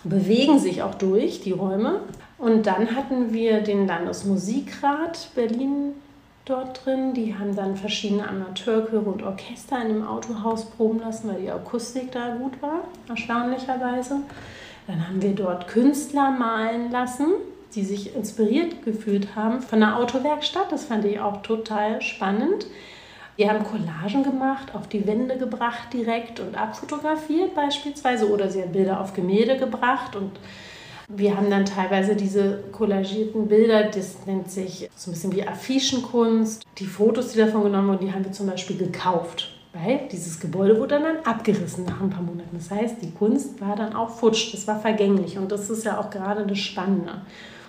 [0.05, 2.01] und bewegen sich auch durch die Räume.
[2.39, 5.93] Und dann hatten wir den Landesmusikrat Berlin
[6.45, 7.15] dort drin.
[7.15, 12.13] Die haben dann verschiedene Amateurchöre und Orchester in dem Autohaus proben lassen, weil die Akustik
[12.13, 14.21] da gut war, erstaunlicherweise.
[14.87, 17.27] Dann haben wir dort Künstler malen lassen
[17.75, 20.73] die sich inspiriert gefühlt haben von der Autowerkstatt.
[20.73, 22.67] Das fand ich auch total spannend.
[23.39, 28.73] Die haben Collagen gemacht, auf die Wände gebracht direkt und abfotografiert beispielsweise oder sie haben
[28.73, 30.33] Bilder auf Gemälde gebracht und
[31.11, 36.65] wir haben dann teilweise diese collagierten Bilder, das nennt sich so ein bisschen wie Affischenkunst.
[36.79, 39.55] Die Fotos, die davon genommen wurden, die haben wir zum Beispiel gekauft.
[39.73, 42.57] Weil dieses Gebäude wurde dann abgerissen nach ein paar Monaten.
[42.57, 45.99] Das heißt, die Kunst war dann auch futsch, das war vergänglich und das ist ja
[45.99, 47.23] auch gerade das Spannende.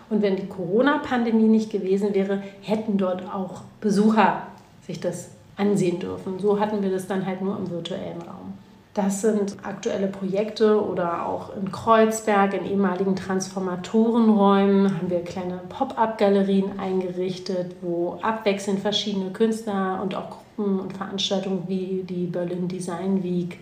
[0.10, 4.44] Und wenn die Corona-Pandemie nicht gewesen wäre, hätten dort auch Besucher
[4.86, 6.40] sich das ansehen dürfen.
[6.40, 8.54] So hatten wir das dann halt nur im virtuellen Raum.
[8.96, 16.80] Das sind aktuelle Projekte oder auch in Kreuzberg, in ehemaligen Transformatorenräumen, haben wir kleine Pop-up-Galerien
[16.80, 23.60] eingerichtet, wo abwechselnd verschiedene Künstler und auch Gruppen und Veranstaltungen wie die Berlin Design Week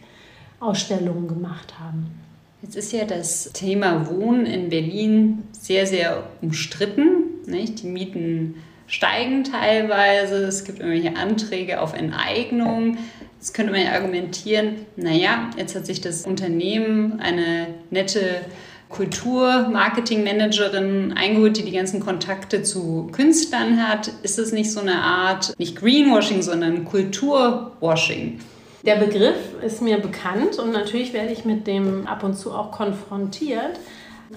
[0.60, 2.27] Ausstellungen gemacht haben.
[2.68, 7.24] Jetzt ist ja das Thema Wohnen in Berlin sehr, sehr umstritten.
[7.46, 7.82] Nicht?
[7.82, 8.56] Die Mieten
[8.88, 12.98] steigen teilweise, es gibt irgendwelche Anträge auf Enteignung.
[13.40, 18.42] Jetzt könnte man ja argumentieren, naja, jetzt hat sich das Unternehmen eine nette
[18.90, 24.12] Kultur-Marketing-Managerin eingeholt, die die ganzen Kontakte zu Künstlern hat.
[24.24, 28.40] Ist es nicht so eine Art, nicht Greenwashing, sondern Kulturwashing?
[28.88, 32.72] Der Begriff ist mir bekannt und natürlich werde ich mit dem ab und zu auch
[32.72, 33.80] konfrontiert.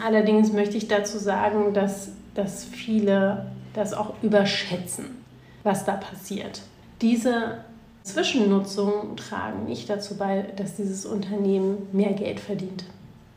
[0.05, 5.25] Allerdings möchte ich dazu sagen, dass, dass viele das auch überschätzen,
[5.63, 6.61] was da passiert.
[7.01, 7.65] Diese
[8.03, 12.85] Zwischennutzungen tragen nicht dazu bei, dass dieses Unternehmen mehr Geld verdient.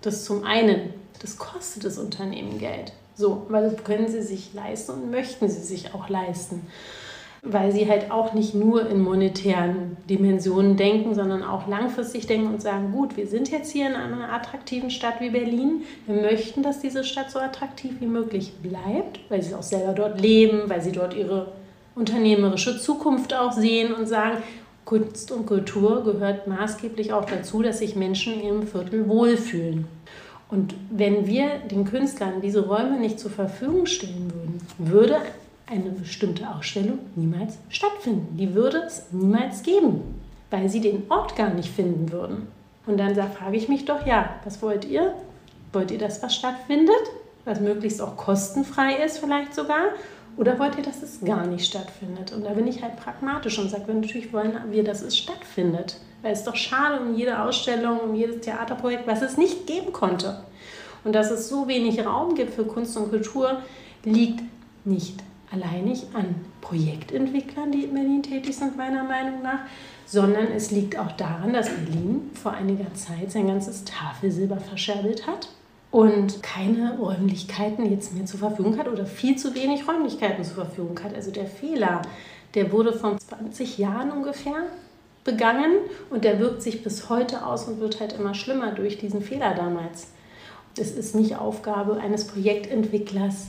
[0.01, 2.91] Das zum einen das kostet das Unternehmen Geld.
[3.15, 6.67] So, weil das können sie sich leisten und möchten sie sich auch leisten.
[7.45, 12.61] Weil sie halt auch nicht nur in monetären Dimensionen denken, sondern auch langfristig denken und
[12.61, 15.81] sagen, gut, wir sind jetzt hier in einer attraktiven Stadt wie Berlin.
[16.07, 20.21] Wir möchten, dass diese Stadt so attraktiv wie möglich bleibt, weil sie auch selber dort
[20.21, 21.51] leben, weil sie dort ihre
[21.95, 24.37] unternehmerische Zukunft auch sehen und sagen,
[24.85, 29.85] Kunst und Kultur gehört maßgeblich auch dazu, dass sich Menschen in ihrem Viertel wohlfühlen.
[30.49, 35.17] Und wenn wir den Künstlern diese Räume nicht zur Verfügung stellen würden, würde
[35.65, 38.37] eine bestimmte Ausstellung niemals stattfinden.
[38.37, 42.47] Die würde es niemals geben, weil sie den Ort gar nicht finden würden.
[42.85, 45.13] Und dann frage ich mich doch, ja, was wollt ihr?
[45.71, 46.95] Wollt ihr, dass was stattfindet,
[47.45, 49.89] was möglichst auch kostenfrei ist vielleicht sogar?
[50.35, 52.33] Oder wollt ihr, dass es gar nicht stattfindet?
[52.33, 55.97] Und da bin ich halt pragmatisch und sage, natürlich wollen wir, dass es stattfindet.
[56.21, 59.93] Weil es ist doch schade um jede Ausstellung, um jedes Theaterprojekt, was es nicht geben
[59.93, 60.43] konnte.
[61.03, 63.61] Und dass es so wenig Raum gibt für Kunst und Kultur,
[64.03, 64.41] liegt
[64.85, 65.22] nicht
[65.53, 69.59] alleinig an Projektentwicklern, die in Berlin tätig sind, meiner Meinung nach,
[70.05, 75.49] sondern es liegt auch daran, dass Berlin vor einiger Zeit sein ganzes Tafelsilber verscherbelt hat
[75.91, 80.99] und keine Räumlichkeiten jetzt mehr zur Verfügung hat oder viel zu wenig Räumlichkeiten zur Verfügung
[81.03, 81.13] hat.
[81.13, 82.01] Also der Fehler,
[82.55, 84.63] der wurde vor 20 Jahren ungefähr
[85.23, 85.77] begangen
[86.09, 89.53] und der wirkt sich bis heute aus und wird halt immer schlimmer durch diesen Fehler
[89.53, 90.07] damals.
[90.77, 93.47] Es ist nicht Aufgabe eines Projektentwicklers,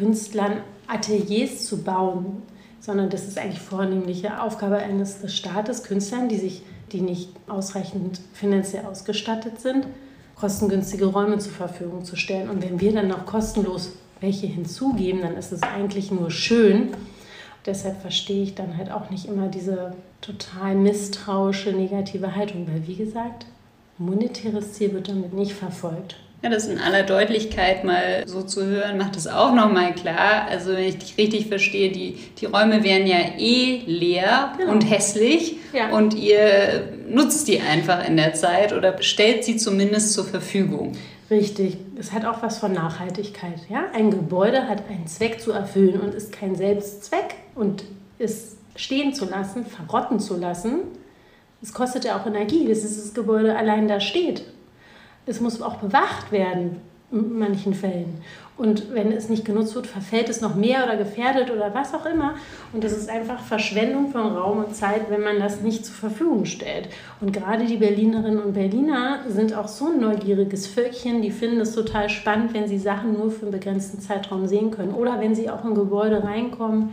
[0.00, 2.42] Künstlern Ateliers zu bauen,
[2.80, 8.86] sondern das ist eigentlich vornehmliche Aufgabe eines Staates, Künstlern, die sich, die nicht ausreichend finanziell
[8.86, 9.86] ausgestattet sind,
[10.36, 12.48] kostengünstige Räume zur Verfügung zu stellen.
[12.48, 16.88] Und wenn wir dann noch kostenlos welche hinzugeben, dann ist es eigentlich nur schön.
[17.66, 22.96] Deshalb verstehe ich dann halt auch nicht immer diese total misstrauische, negative Haltung, weil wie
[22.96, 23.44] gesagt,
[23.98, 26.16] monetäres Ziel wird damit nicht verfolgt.
[26.42, 30.46] Ja, das in aller Deutlichkeit mal so zu hören, macht es auch nochmal klar.
[30.48, 34.72] Also wenn ich dich richtig verstehe, die, die Räume wären ja eh leer genau.
[34.72, 35.90] und hässlich ja.
[35.90, 40.92] und ihr nutzt die einfach in der Zeit oder stellt sie zumindest zur Verfügung.
[41.30, 43.60] Richtig, es hat auch was von Nachhaltigkeit.
[43.68, 43.84] Ja?
[43.92, 47.84] Ein Gebäude hat einen Zweck zu erfüllen und ist kein Selbstzweck und
[48.18, 50.80] es stehen zu lassen, verrotten zu lassen,
[51.62, 54.44] es kostet ja auch Energie, bis dieses Gebäude allein da steht.
[55.30, 56.78] Es muss auch bewacht werden
[57.12, 58.20] in manchen Fällen.
[58.56, 62.04] Und wenn es nicht genutzt wird, verfällt es noch mehr oder gefährdet oder was auch
[62.04, 62.34] immer.
[62.72, 66.46] Und das ist einfach Verschwendung von Raum und Zeit, wenn man das nicht zur Verfügung
[66.46, 66.88] stellt.
[67.20, 71.76] Und gerade die Berlinerinnen und Berliner sind auch so ein neugieriges Völkchen, die finden es
[71.76, 74.94] total spannend, wenn sie Sachen nur für einen begrenzten Zeitraum sehen können.
[74.94, 76.90] Oder wenn sie auch in Gebäude reinkommen,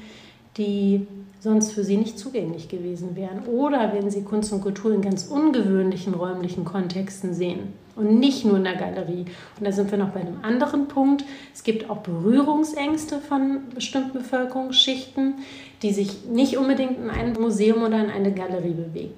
[0.58, 1.08] die
[1.39, 3.47] sonst für sie nicht zugänglich gewesen wären.
[3.47, 8.57] Oder wenn sie Kunst und Kultur in ganz ungewöhnlichen räumlichen Kontexten sehen und nicht nur
[8.57, 9.25] in der Galerie.
[9.57, 11.25] Und da sind wir noch bei einem anderen Punkt.
[11.53, 15.36] Es gibt auch Berührungsängste von bestimmten Bevölkerungsschichten,
[15.81, 19.13] die sich nicht unbedingt in ein Museum oder in eine Galerie bewegen.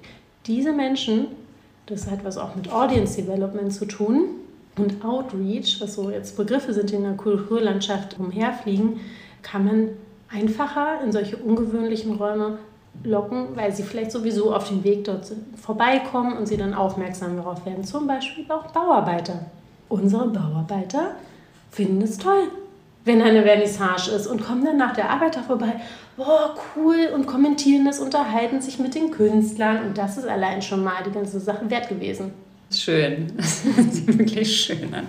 [0.46, 1.26] Diese Menschen,
[1.86, 4.24] das hat was auch mit Audience Development zu tun
[4.76, 9.00] und Outreach, was so jetzt Begriffe sind, die in der Kulturlandschaft umherfliegen,
[9.42, 9.88] kann man
[10.30, 12.58] einfacher in solche ungewöhnlichen Räume
[13.04, 17.64] locken, weil sie vielleicht sowieso auf dem Weg dort vorbeikommen und sie dann aufmerksam darauf
[17.64, 17.84] werden.
[17.84, 19.46] Zum Beispiel auch Bauarbeiter.
[19.88, 21.12] Unsere Bauarbeiter
[21.70, 22.48] finden es toll,
[23.04, 25.80] wenn eine Vernissage ist und kommen dann nach der Arbeit da vorbei.
[26.16, 30.84] Boah, cool und kommentieren das, unterhalten sich mit den Künstlern und das ist allein schon
[30.84, 32.32] mal die ganze Sache wert gewesen.
[32.72, 33.32] Schön.
[33.36, 35.06] Das sieht wirklich schön an.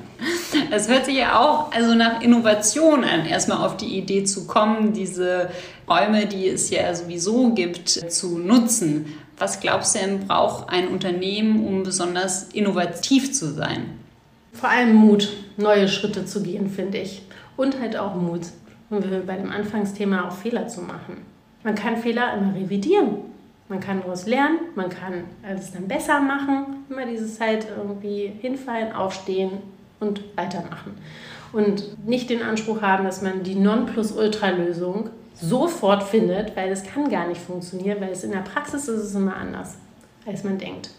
[0.72, 4.94] Es hört sich ja auch also nach Innovation an, erstmal auf die Idee zu kommen,
[4.94, 5.50] diese
[5.88, 9.14] Räume, die es ja sowieso gibt, zu nutzen.
[9.38, 13.92] Was glaubst du denn, braucht ein Unternehmen, um besonders innovativ zu sein?
[14.54, 17.22] Vor allem Mut, neue Schritte zu gehen, finde ich.
[17.58, 18.42] Und halt auch Mut,
[18.90, 21.18] um bei dem Anfangsthema auch Fehler zu machen.
[21.64, 23.18] Man kann Fehler immer revidieren.
[23.70, 26.81] Man kann daraus lernen, man kann alles dann besser machen.
[26.92, 29.60] Immer diese Zeit irgendwie hinfallen, aufstehen
[30.02, 30.98] und weitermachen.
[31.54, 37.28] Und nicht den Anspruch haben, dass man die Nonplusultra-Lösung sofort findet, weil es kann gar
[37.30, 39.78] nicht funktionieren, weil es in der Praxis ist es immer anders.
[40.26, 40.92] als man denkt.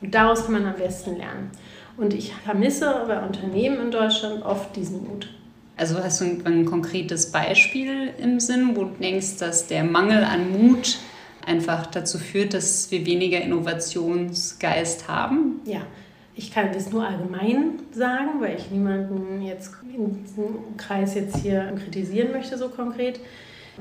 [0.00, 1.50] Und daraus kann man am besten lernen.
[1.96, 5.28] Und ich vermisse bei Unternehmen in Deutschland oft diesen Mut.
[5.76, 10.50] Also hast du ein konkretes Beispiel im Sinn, wo du denkst, dass der Mangel an
[10.50, 10.98] Mut
[11.46, 15.60] einfach dazu führt, dass wir weniger Innovationsgeist haben?
[15.64, 15.82] Ja,
[16.34, 21.72] ich kann das nur allgemein sagen, weil ich niemanden jetzt in diesem Kreis jetzt hier
[21.82, 23.20] kritisieren möchte, so konkret.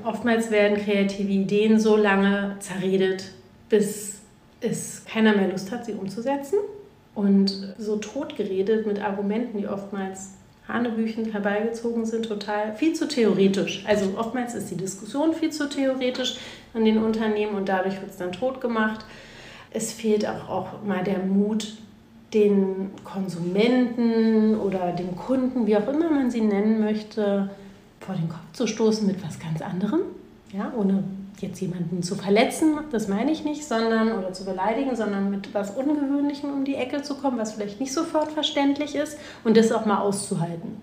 [0.04, 3.32] Oftmals werden kreative Ideen so lange zerredet,
[3.70, 4.20] bis
[4.62, 6.60] es keiner mehr Lust hat, sie umzusetzen.
[7.16, 10.32] Und so totgeredet mit Argumenten, die oftmals
[10.68, 13.84] Hanebüchen herbeigezogen sind, total viel zu theoretisch.
[13.88, 16.38] Also oftmals ist die Diskussion viel zu theoretisch
[16.74, 19.06] an den Unternehmen und dadurch wird es dann tot gemacht.
[19.72, 21.74] Es fehlt auch, auch mal der Mut,
[22.34, 27.50] den Konsumenten oder den Kunden, wie auch immer man sie nennen möchte,
[28.00, 30.02] vor den Kopf zu stoßen mit was ganz anderem,
[30.54, 31.04] ja, ohne
[31.42, 35.72] jetzt jemanden zu verletzen, das meine ich nicht, sondern oder zu beleidigen, sondern mit was
[35.72, 39.86] Ungewöhnlichem um die Ecke zu kommen, was vielleicht nicht sofort verständlich ist und das auch
[39.86, 40.82] mal auszuhalten.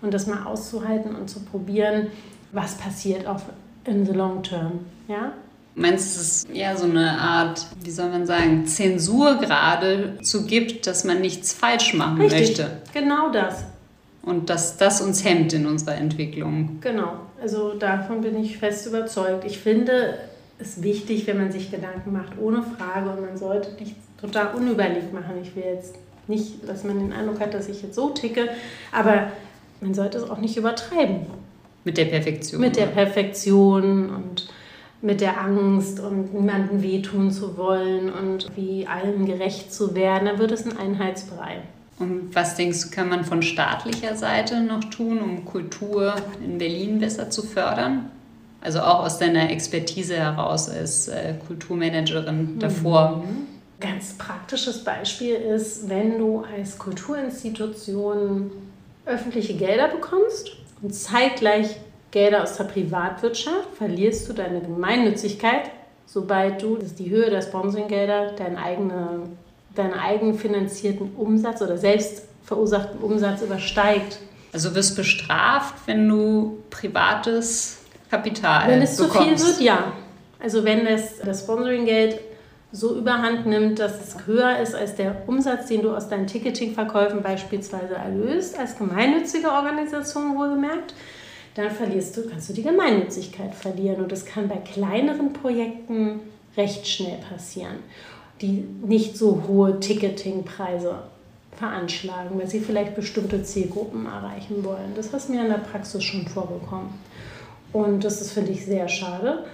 [0.00, 2.08] Und das mal auszuhalten und zu probieren,
[2.50, 3.40] was passiert auch
[3.84, 4.80] in the long term.
[5.08, 5.32] Ja?
[5.74, 10.46] Meinst du, dass es eher so eine Art, wie soll man sagen, Zensur gerade zu
[10.46, 12.70] gibt, dass man nichts falsch machen Richtig, möchte?
[12.92, 13.64] Genau das.
[14.22, 16.78] Und dass das uns hemmt in unserer Entwicklung.
[16.80, 19.44] Genau, also davon bin ich fest überzeugt.
[19.44, 20.18] Ich finde
[20.58, 23.10] es wichtig, wenn man sich Gedanken macht, ohne Frage.
[23.10, 25.32] Und man sollte nicht total unüberlegt machen.
[25.42, 25.94] Ich will jetzt
[26.28, 28.48] nicht, dass man den Eindruck hat, dass ich jetzt so ticke,
[28.92, 29.32] aber
[29.80, 31.26] man sollte es auch nicht übertreiben.
[31.84, 32.60] Mit der Perfektion.
[32.60, 34.48] Mit der Perfektion und
[35.00, 40.38] mit der Angst und niemandem wehtun zu wollen und wie allen gerecht zu werden, dann
[40.38, 41.58] wird es ein Einheitsbrei.
[41.98, 46.14] Und was denkst du, kann man von staatlicher Seite noch tun, um Kultur
[46.44, 48.10] in Berlin besser zu fördern?
[48.60, 53.24] Also auch aus deiner Expertise heraus als äh, Kulturmanagerin davor.
[53.26, 53.46] Mhm.
[53.80, 58.52] Ganz praktisches Beispiel ist, wenn du als Kulturinstitution
[59.04, 61.76] öffentliche Gelder bekommst und zeitgleich
[62.10, 65.70] Gelder aus der Privatwirtschaft, verlierst du deine Gemeinnützigkeit,
[66.04, 69.22] sobald du die Höhe der Sponsoringgelder dein eigene
[69.74, 74.18] deinen eigenfinanzierten Umsatz oder selbst verursachten Umsatz übersteigt.
[74.52, 77.78] Also wirst bestraft, wenn du privates
[78.10, 79.38] Kapital Wenn es bekommst.
[79.38, 79.92] zu viel wird, ja.
[80.38, 82.20] Also wenn das, das Sponsoringgeld
[82.72, 87.22] so überhand nimmt, dass es höher ist als der Umsatz, den du aus deinen Ticketingverkäufen
[87.22, 90.94] beispielsweise erlöst, als gemeinnützige Organisation wohlgemerkt,
[91.54, 94.02] dann verlierst du, kannst du die Gemeinnützigkeit verlieren.
[94.02, 96.20] Und das kann bei kleineren Projekten
[96.56, 97.76] recht schnell passieren
[98.42, 100.96] die nicht so hohe Ticketingpreise
[101.56, 104.92] veranschlagen, weil sie vielleicht bestimmte Zielgruppen erreichen wollen.
[104.96, 106.90] Das ist mir in der Praxis schon vorgekommen.
[107.72, 109.44] Und das ist, finde ich, sehr schade.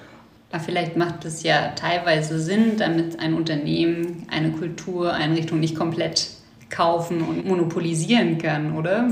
[0.51, 6.31] Aber vielleicht macht es ja teilweise Sinn, damit ein Unternehmen eine Kultureinrichtung nicht komplett
[6.71, 9.11] kaufen und monopolisieren kann, oder?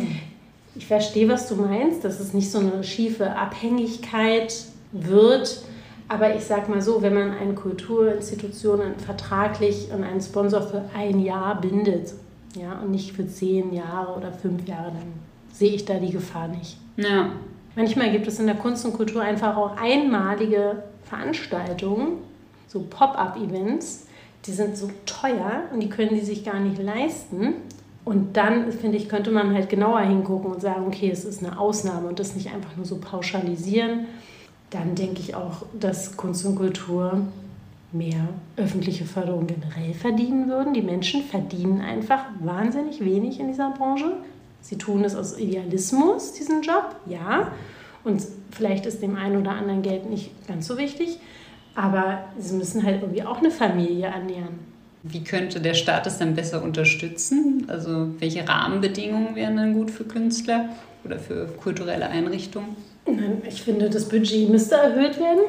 [0.75, 4.55] Ich verstehe, was du meinst, dass es nicht so eine schiefe Abhängigkeit
[4.93, 5.63] wird
[6.09, 11.21] aber ich sage mal so, wenn man eine Kulturinstitution vertraglich und einen Sponsor für ein
[11.21, 12.15] Jahr bindet
[12.57, 15.13] ja, und nicht für zehn Jahre oder fünf Jahre, dann
[15.53, 16.77] sehe ich da die Gefahr nicht.
[16.97, 17.31] Ja.
[17.75, 22.19] Manchmal gibt es in der Kunst und Kultur einfach auch einmalige Veranstaltungen,
[22.69, 24.07] so Pop-up-Events,
[24.45, 27.55] die sind so teuer und die können die sich gar nicht leisten.
[28.05, 31.59] Und dann, finde ich, könnte man halt genauer hingucken und sagen, okay, es ist eine
[31.59, 34.07] Ausnahme und das nicht einfach nur so pauschalisieren
[34.71, 37.21] dann denke ich auch, dass Kunst und Kultur
[37.93, 40.75] mehr öffentliche Förderung generell verdienen würden.
[40.75, 44.13] Die Menschen verdienen einfach wahnsinnig wenig in dieser Branche.
[44.61, 47.53] Sie tun es aus Idealismus, diesen Job, ja.
[48.07, 51.19] Und vielleicht ist dem einen oder anderen Geld nicht ganz so wichtig,
[51.75, 54.61] aber sie müssen halt irgendwie auch eine Familie ernähren.
[55.03, 57.65] Wie könnte der Staat es dann besser unterstützen?
[57.67, 60.69] Also welche Rahmenbedingungen wären dann gut für Künstler
[61.05, 62.77] oder für kulturelle Einrichtungen?
[63.49, 65.43] Ich finde, das Budget müsste erhöht werden,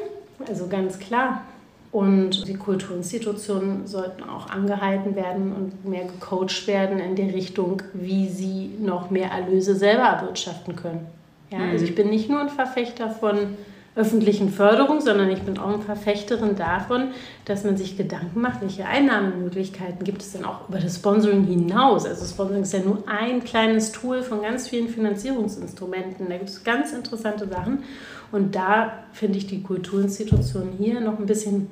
[0.48, 1.44] also ganz klar.
[1.92, 8.28] Und die Kulturinstitutionen sollten auch angehalten werden und mehr gecoacht werden in die Richtung, wie
[8.28, 11.17] sie noch mehr Erlöse selber erwirtschaften können.
[11.50, 11.72] Ja, mhm.
[11.72, 13.58] Also ich bin nicht nur ein Verfechter von
[13.98, 17.10] öffentlichen Förderung, sondern ich bin auch eine Verfechterin davon,
[17.46, 22.06] dass man sich Gedanken macht, welche Einnahmemöglichkeiten gibt es denn auch über das Sponsoring hinaus.
[22.06, 26.30] Also Sponsoring ist ja nur ein kleines Tool von ganz vielen Finanzierungsinstrumenten.
[26.30, 27.84] Da gibt es ganz interessante Sachen.
[28.32, 31.68] Und da finde ich die Kulturinstitutionen hier noch ein bisschen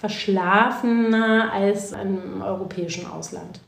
[0.00, 3.60] verschlafener als im europäischen Ausland.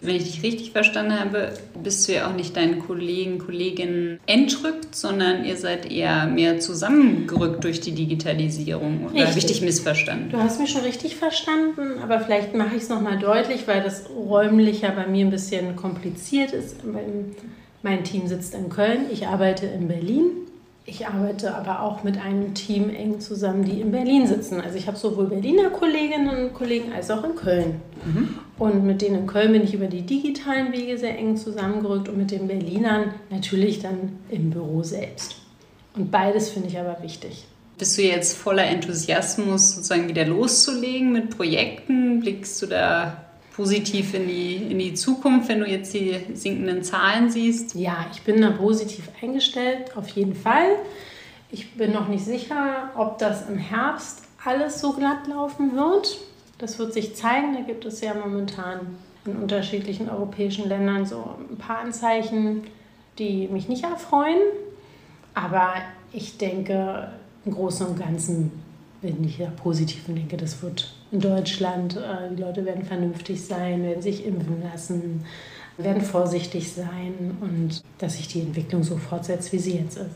[0.00, 4.94] Wenn ich dich richtig verstanden habe, bist du ja auch nicht deinen Kollegen, Kolleginnen entrückt,
[4.94, 9.08] sondern ihr seid eher mehr zusammengerückt durch die Digitalisierung.
[9.12, 10.30] Oder habe ich dich missverstanden?
[10.30, 14.04] Du hast mich schon richtig verstanden, aber vielleicht mache ich es nochmal deutlich, weil das
[14.10, 16.76] räumlicher bei mir ein bisschen kompliziert ist.
[17.82, 20.30] Mein Team sitzt in Köln, ich arbeite in Berlin.
[20.90, 24.58] Ich arbeite aber auch mit einem Team eng zusammen, die in Berlin sitzen.
[24.58, 27.82] Also ich habe sowohl Berliner Kolleginnen und Kollegen als auch in Köln.
[28.06, 28.38] Mhm.
[28.56, 32.16] Und mit denen in Köln bin ich über die digitalen Wege sehr eng zusammengerückt und
[32.16, 35.36] mit den Berlinern natürlich dann im Büro selbst.
[35.94, 37.44] Und beides finde ich aber wichtig.
[37.76, 42.20] Bist du jetzt voller Enthusiasmus, sozusagen wieder loszulegen mit Projekten?
[42.20, 43.27] Blickst du da
[43.58, 47.74] positiv in die, in die Zukunft, wenn du jetzt die sinkenden Zahlen siehst?
[47.74, 50.76] Ja, ich bin da positiv eingestellt, auf jeden Fall.
[51.50, 56.18] Ich bin noch nicht sicher, ob das im Herbst alles so glatt laufen wird.
[56.58, 57.54] Das wird sich zeigen.
[57.54, 62.62] Da gibt es ja momentan in unterschiedlichen europäischen Ländern so ein paar Anzeichen,
[63.18, 64.38] die mich nicht erfreuen.
[65.34, 65.72] Aber
[66.12, 67.10] ich denke,
[67.44, 68.52] im Großen und Ganzen
[69.02, 71.96] bin ich ja positiv und denke, das wird in Deutschland.
[71.96, 75.24] Äh, die Leute werden vernünftig sein, werden sich impfen lassen,
[75.76, 80.06] werden vorsichtig sein und dass sich die Entwicklung so fortsetzt, wie sie jetzt ist.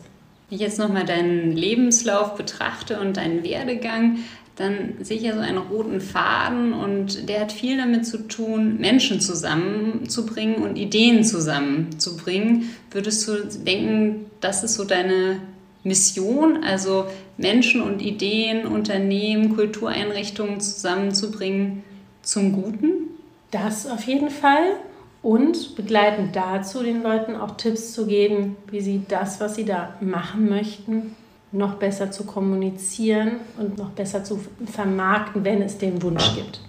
[0.49, 4.19] Wenn ich jetzt nochmal deinen Lebenslauf betrachte und deinen Werdegang,
[4.57, 8.79] dann sehe ich ja so einen roten Faden und der hat viel damit zu tun,
[8.79, 12.69] Menschen zusammenzubringen und Ideen zusammenzubringen.
[12.91, 15.39] Würdest du denken, das ist so deine
[15.85, 17.07] Mission, also
[17.37, 21.83] Menschen und Ideen, Unternehmen, Kultureinrichtungen zusammenzubringen
[22.23, 23.09] zum Guten?
[23.51, 24.77] Das auf jeden Fall.
[25.23, 29.95] Und begleitend dazu den Leuten auch Tipps zu geben, wie sie das, was sie da
[30.01, 31.15] machen möchten,
[31.53, 36.61] noch besser zu kommunizieren und noch besser zu vermarkten, wenn es den Wunsch gibt.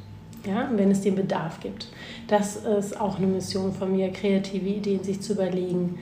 [0.46, 1.88] Ja, wenn es den Bedarf gibt.
[2.28, 5.98] Das ist auch eine Mission von mir, kreative Ideen sich zu überlegen,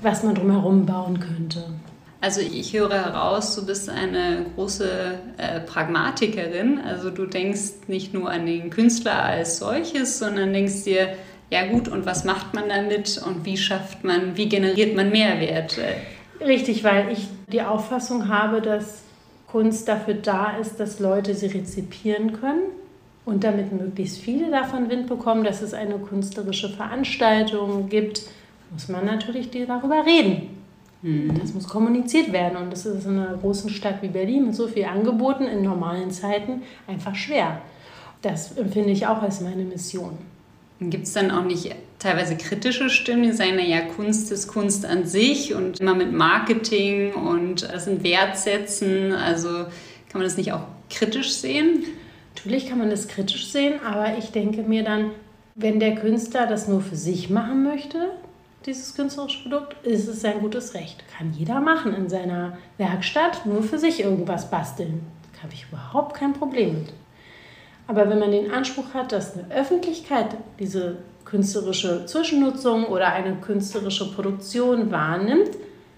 [0.00, 1.64] was man drumherum bauen könnte.
[2.24, 4.88] Also ich höre heraus, du bist eine große
[5.36, 6.80] äh, Pragmatikerin.
[6.80, 11.08] Also du denkst nicht nur an den Künstler als solches, sondern denkst dir,
[11.50, 15.78] ja gut, und was macht man damit und wie schafft man, wie generiert man Mehrwert?
[16.40, 19.02] Richtig, weil ich die Auffassung habe, dass
[19.46, 22.62] Kunst dafür da ist, dass Leute sie rezipieren können
[23.26, 28.22] und damit möglichst viele davon Wind bekommen, dass es eine künstlerische Veranstaltung gibt,
[28.72, 30.63] muss man natürlich darüber reden.
[31.04, 31.38] Mhm.
[31.38, 34.66] Das muss kommuniziert werden und das ist in einer großen Stadt wie Berlin mit so
[34.66, 37.60] viel Angeboten in normalen Zeiten einfach schwer.
[38.22, 40.16] Das empfinde ich auch als meine Mission.
[40.80, 45.04] Gibt es dann auch nicht teilweise kritische Stimmen, die sagen, naja, Kunst ist Kunst an
[45.04, 50.62] sich und immer mit Marketing und das sind Wertsätzen, also kann man das nicht auch
[50.88, 51.84] kritisch sehen?
[52.34, 55.10] Natürlich kann man das kritisch sehen, aber ich denke mir dann,
[55.54, 58.10] wenn der Künstler das nur für sich machen möchte,
[58.66, 61.04] dieses künstlerische Produkt, ist es sein gutes Recht.
[61.16, 65.02] Kann jeder machen in seiner Werkstatt, nur für sich irgendwas basteln.
[65.34, 66.92] Da habe ich überhaupt kein Problem mit.
[67.86, 74.10] Aber wenn man den Anspruch hat, dass eine Öffentlichkeit diese künstlerische Zwischennutzung oder eine künstlerische
[74.12, 75.50] Produktion wahrnimmt,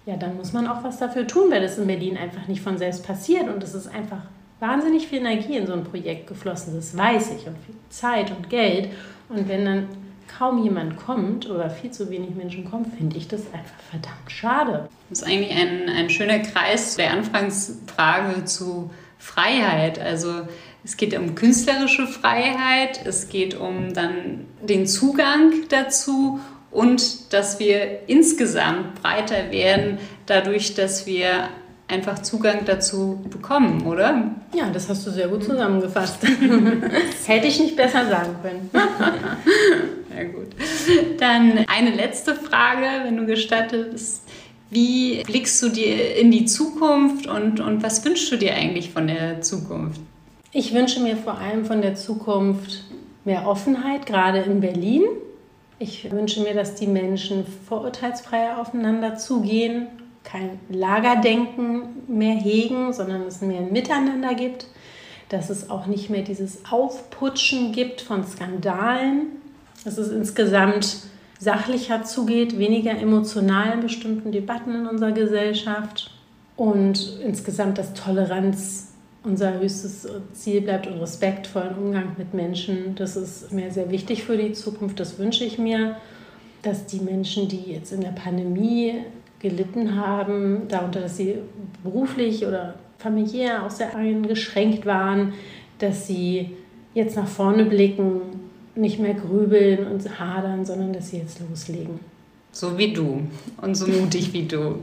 [0.04, 2.78] ja, dann muss man auch was dafür tun, weil das in Berlin einfach nicht von
[2.78, 4.22] selbst passiert und es ist einfach
[4.60, 8.48] wahnsinnig viel Energie in so ein Projekt geflossen, das weiß ich, und viel Zeit und
[8.48, 8.88] Geld.
[9.28, 9.88] Und wenn dann
[10.28, 14.88] kaum jemand kommt oder viel zu wenig Menschen kommen, finde ich das einfach verdammt schade.
[15.08, 19.98] Das ist eigentlich ein, ein schöner Kreis der Anfangsfrage zu Freiheit.
[19.98, 20.46] Also
[20.84, 28.08] es geht um künstlerische Freiheit, es geht um dann den Zugang dazu und dass wir
[28.08, 31.48] insgesamt breiter werden, dadurch, dass wir
[31.88, 34.30] einfach Zugang dazu bekommen, oder?
[34.54, 36.18] Ja, das hast du sehr gut zusammengefasst.
[36.22, 38.70] das hätte ich nicht besser sagen können.
[40.16, 40.46] Ja, gut.
[41.18, 44.22] Dann eine letzte Frage, wenn du gestattest.
[44.70, 49.08] Wie blickst du dir in die Zukunft und, und was wünschst du dir eigentlich von
[49.08, 50.00] der Zukunft?
[50.52, 52.84] Ich wünsche mir vor allem von der Zukunft
[53.26, 55.02] mehr Offenheit, gerade in Berlin.
[55.78, 59.88] Ich wünsche mir, dass die Menschen vorurteilsfreier aufeinander zugehen,
[60.26, 64.66] kein Lagerdenken mehr hegen, sondern es mehr ein Miteinander gibt,
[65.28, 69.28] dass es auch nicht mehr dieses Aufputschen gibt von Skandalen,
[69.84, 70.98] dass es insgesamt
[71.38, 76.10] sachlicher zugeht, weniger emotional in bestimmten Debatten in unserer Gesellschaft.
[76.56, 82.94] Und insgesamt, dass Toleranz unser höchstes Ziel bleibt und respektvollen Umgang mit Menschen.
[82.94, 85.96] Das ist mir sehr wichtig für die Zukunft, das wünsche ich mir,
[86.62, 89.02] dass die Menschen, die jetzt in der Pandemie
[89.48, 91.36] gelitten haben, darunter, dass sie
[91.82, 95.34] beruflich oder familiär auch sehr eingeschränkt waren,
[95.78, 96.50] dass sie
[96.94, 98.20] jetzt nach vorne blicken
[98.76, 101.98] nicht mehr grübeln und hadern, sondern dass sie jetzt loslegen.
[102.52, 103.22] So wie du
[103.60, 104.76] und so mutig wie du.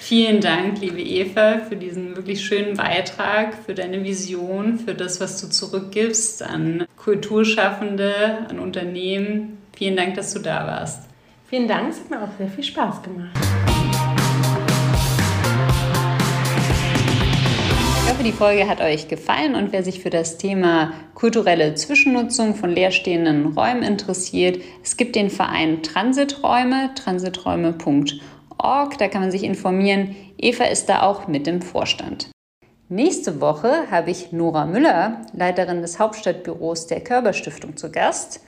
[0.00, 5.40] Vielen Dank, liebe Eva, für diesen wirklich schönen Beitrag, für deine Vision, für das, was
[5.40, 9.58] du zurückgibst an Kulturschaffende, an Unternehmen.
[9.76, 11.08] Vielen Dank, dass du da warst.
[11.48, 13.36] Vielen Dank, es hat mir auch sehr viel Spaß gemacht.
[18.18, 22.70] Hoffe, die Folge hat euch gefallen und wer sich für das Thema kulturelle Zwischennutzung von
[22.70, 30.16] leerstehenden Räumen interessiert, es gibt den Verein Transiträume, transiträume.org, da kann man sich informieren.
[30.36, 32.32] Eva ist da auch mit im Vorstand.
[32.88, 38.40] Nächste Woche habe ich Nora Müller, Leiterin des Hauptstadtbüros der Körperstiftung, zu Gast.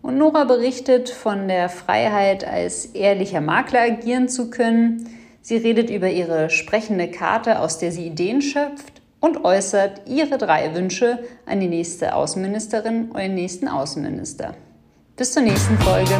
[0.00, 5.10] Und Nora berichtet von der Freiheit, als ehrlicher Makler agieren zu können.
[5.42, 10.74] Sie redet über ihre sprechende Karte, aus der sie Ideen schöpft und äußert ihre drei
[10.74, 14.54] Wünsche an die nächste Außenministerin oder den nächsten Außenminister.
[15.16, 16.16] Bis zur nächsten Folge.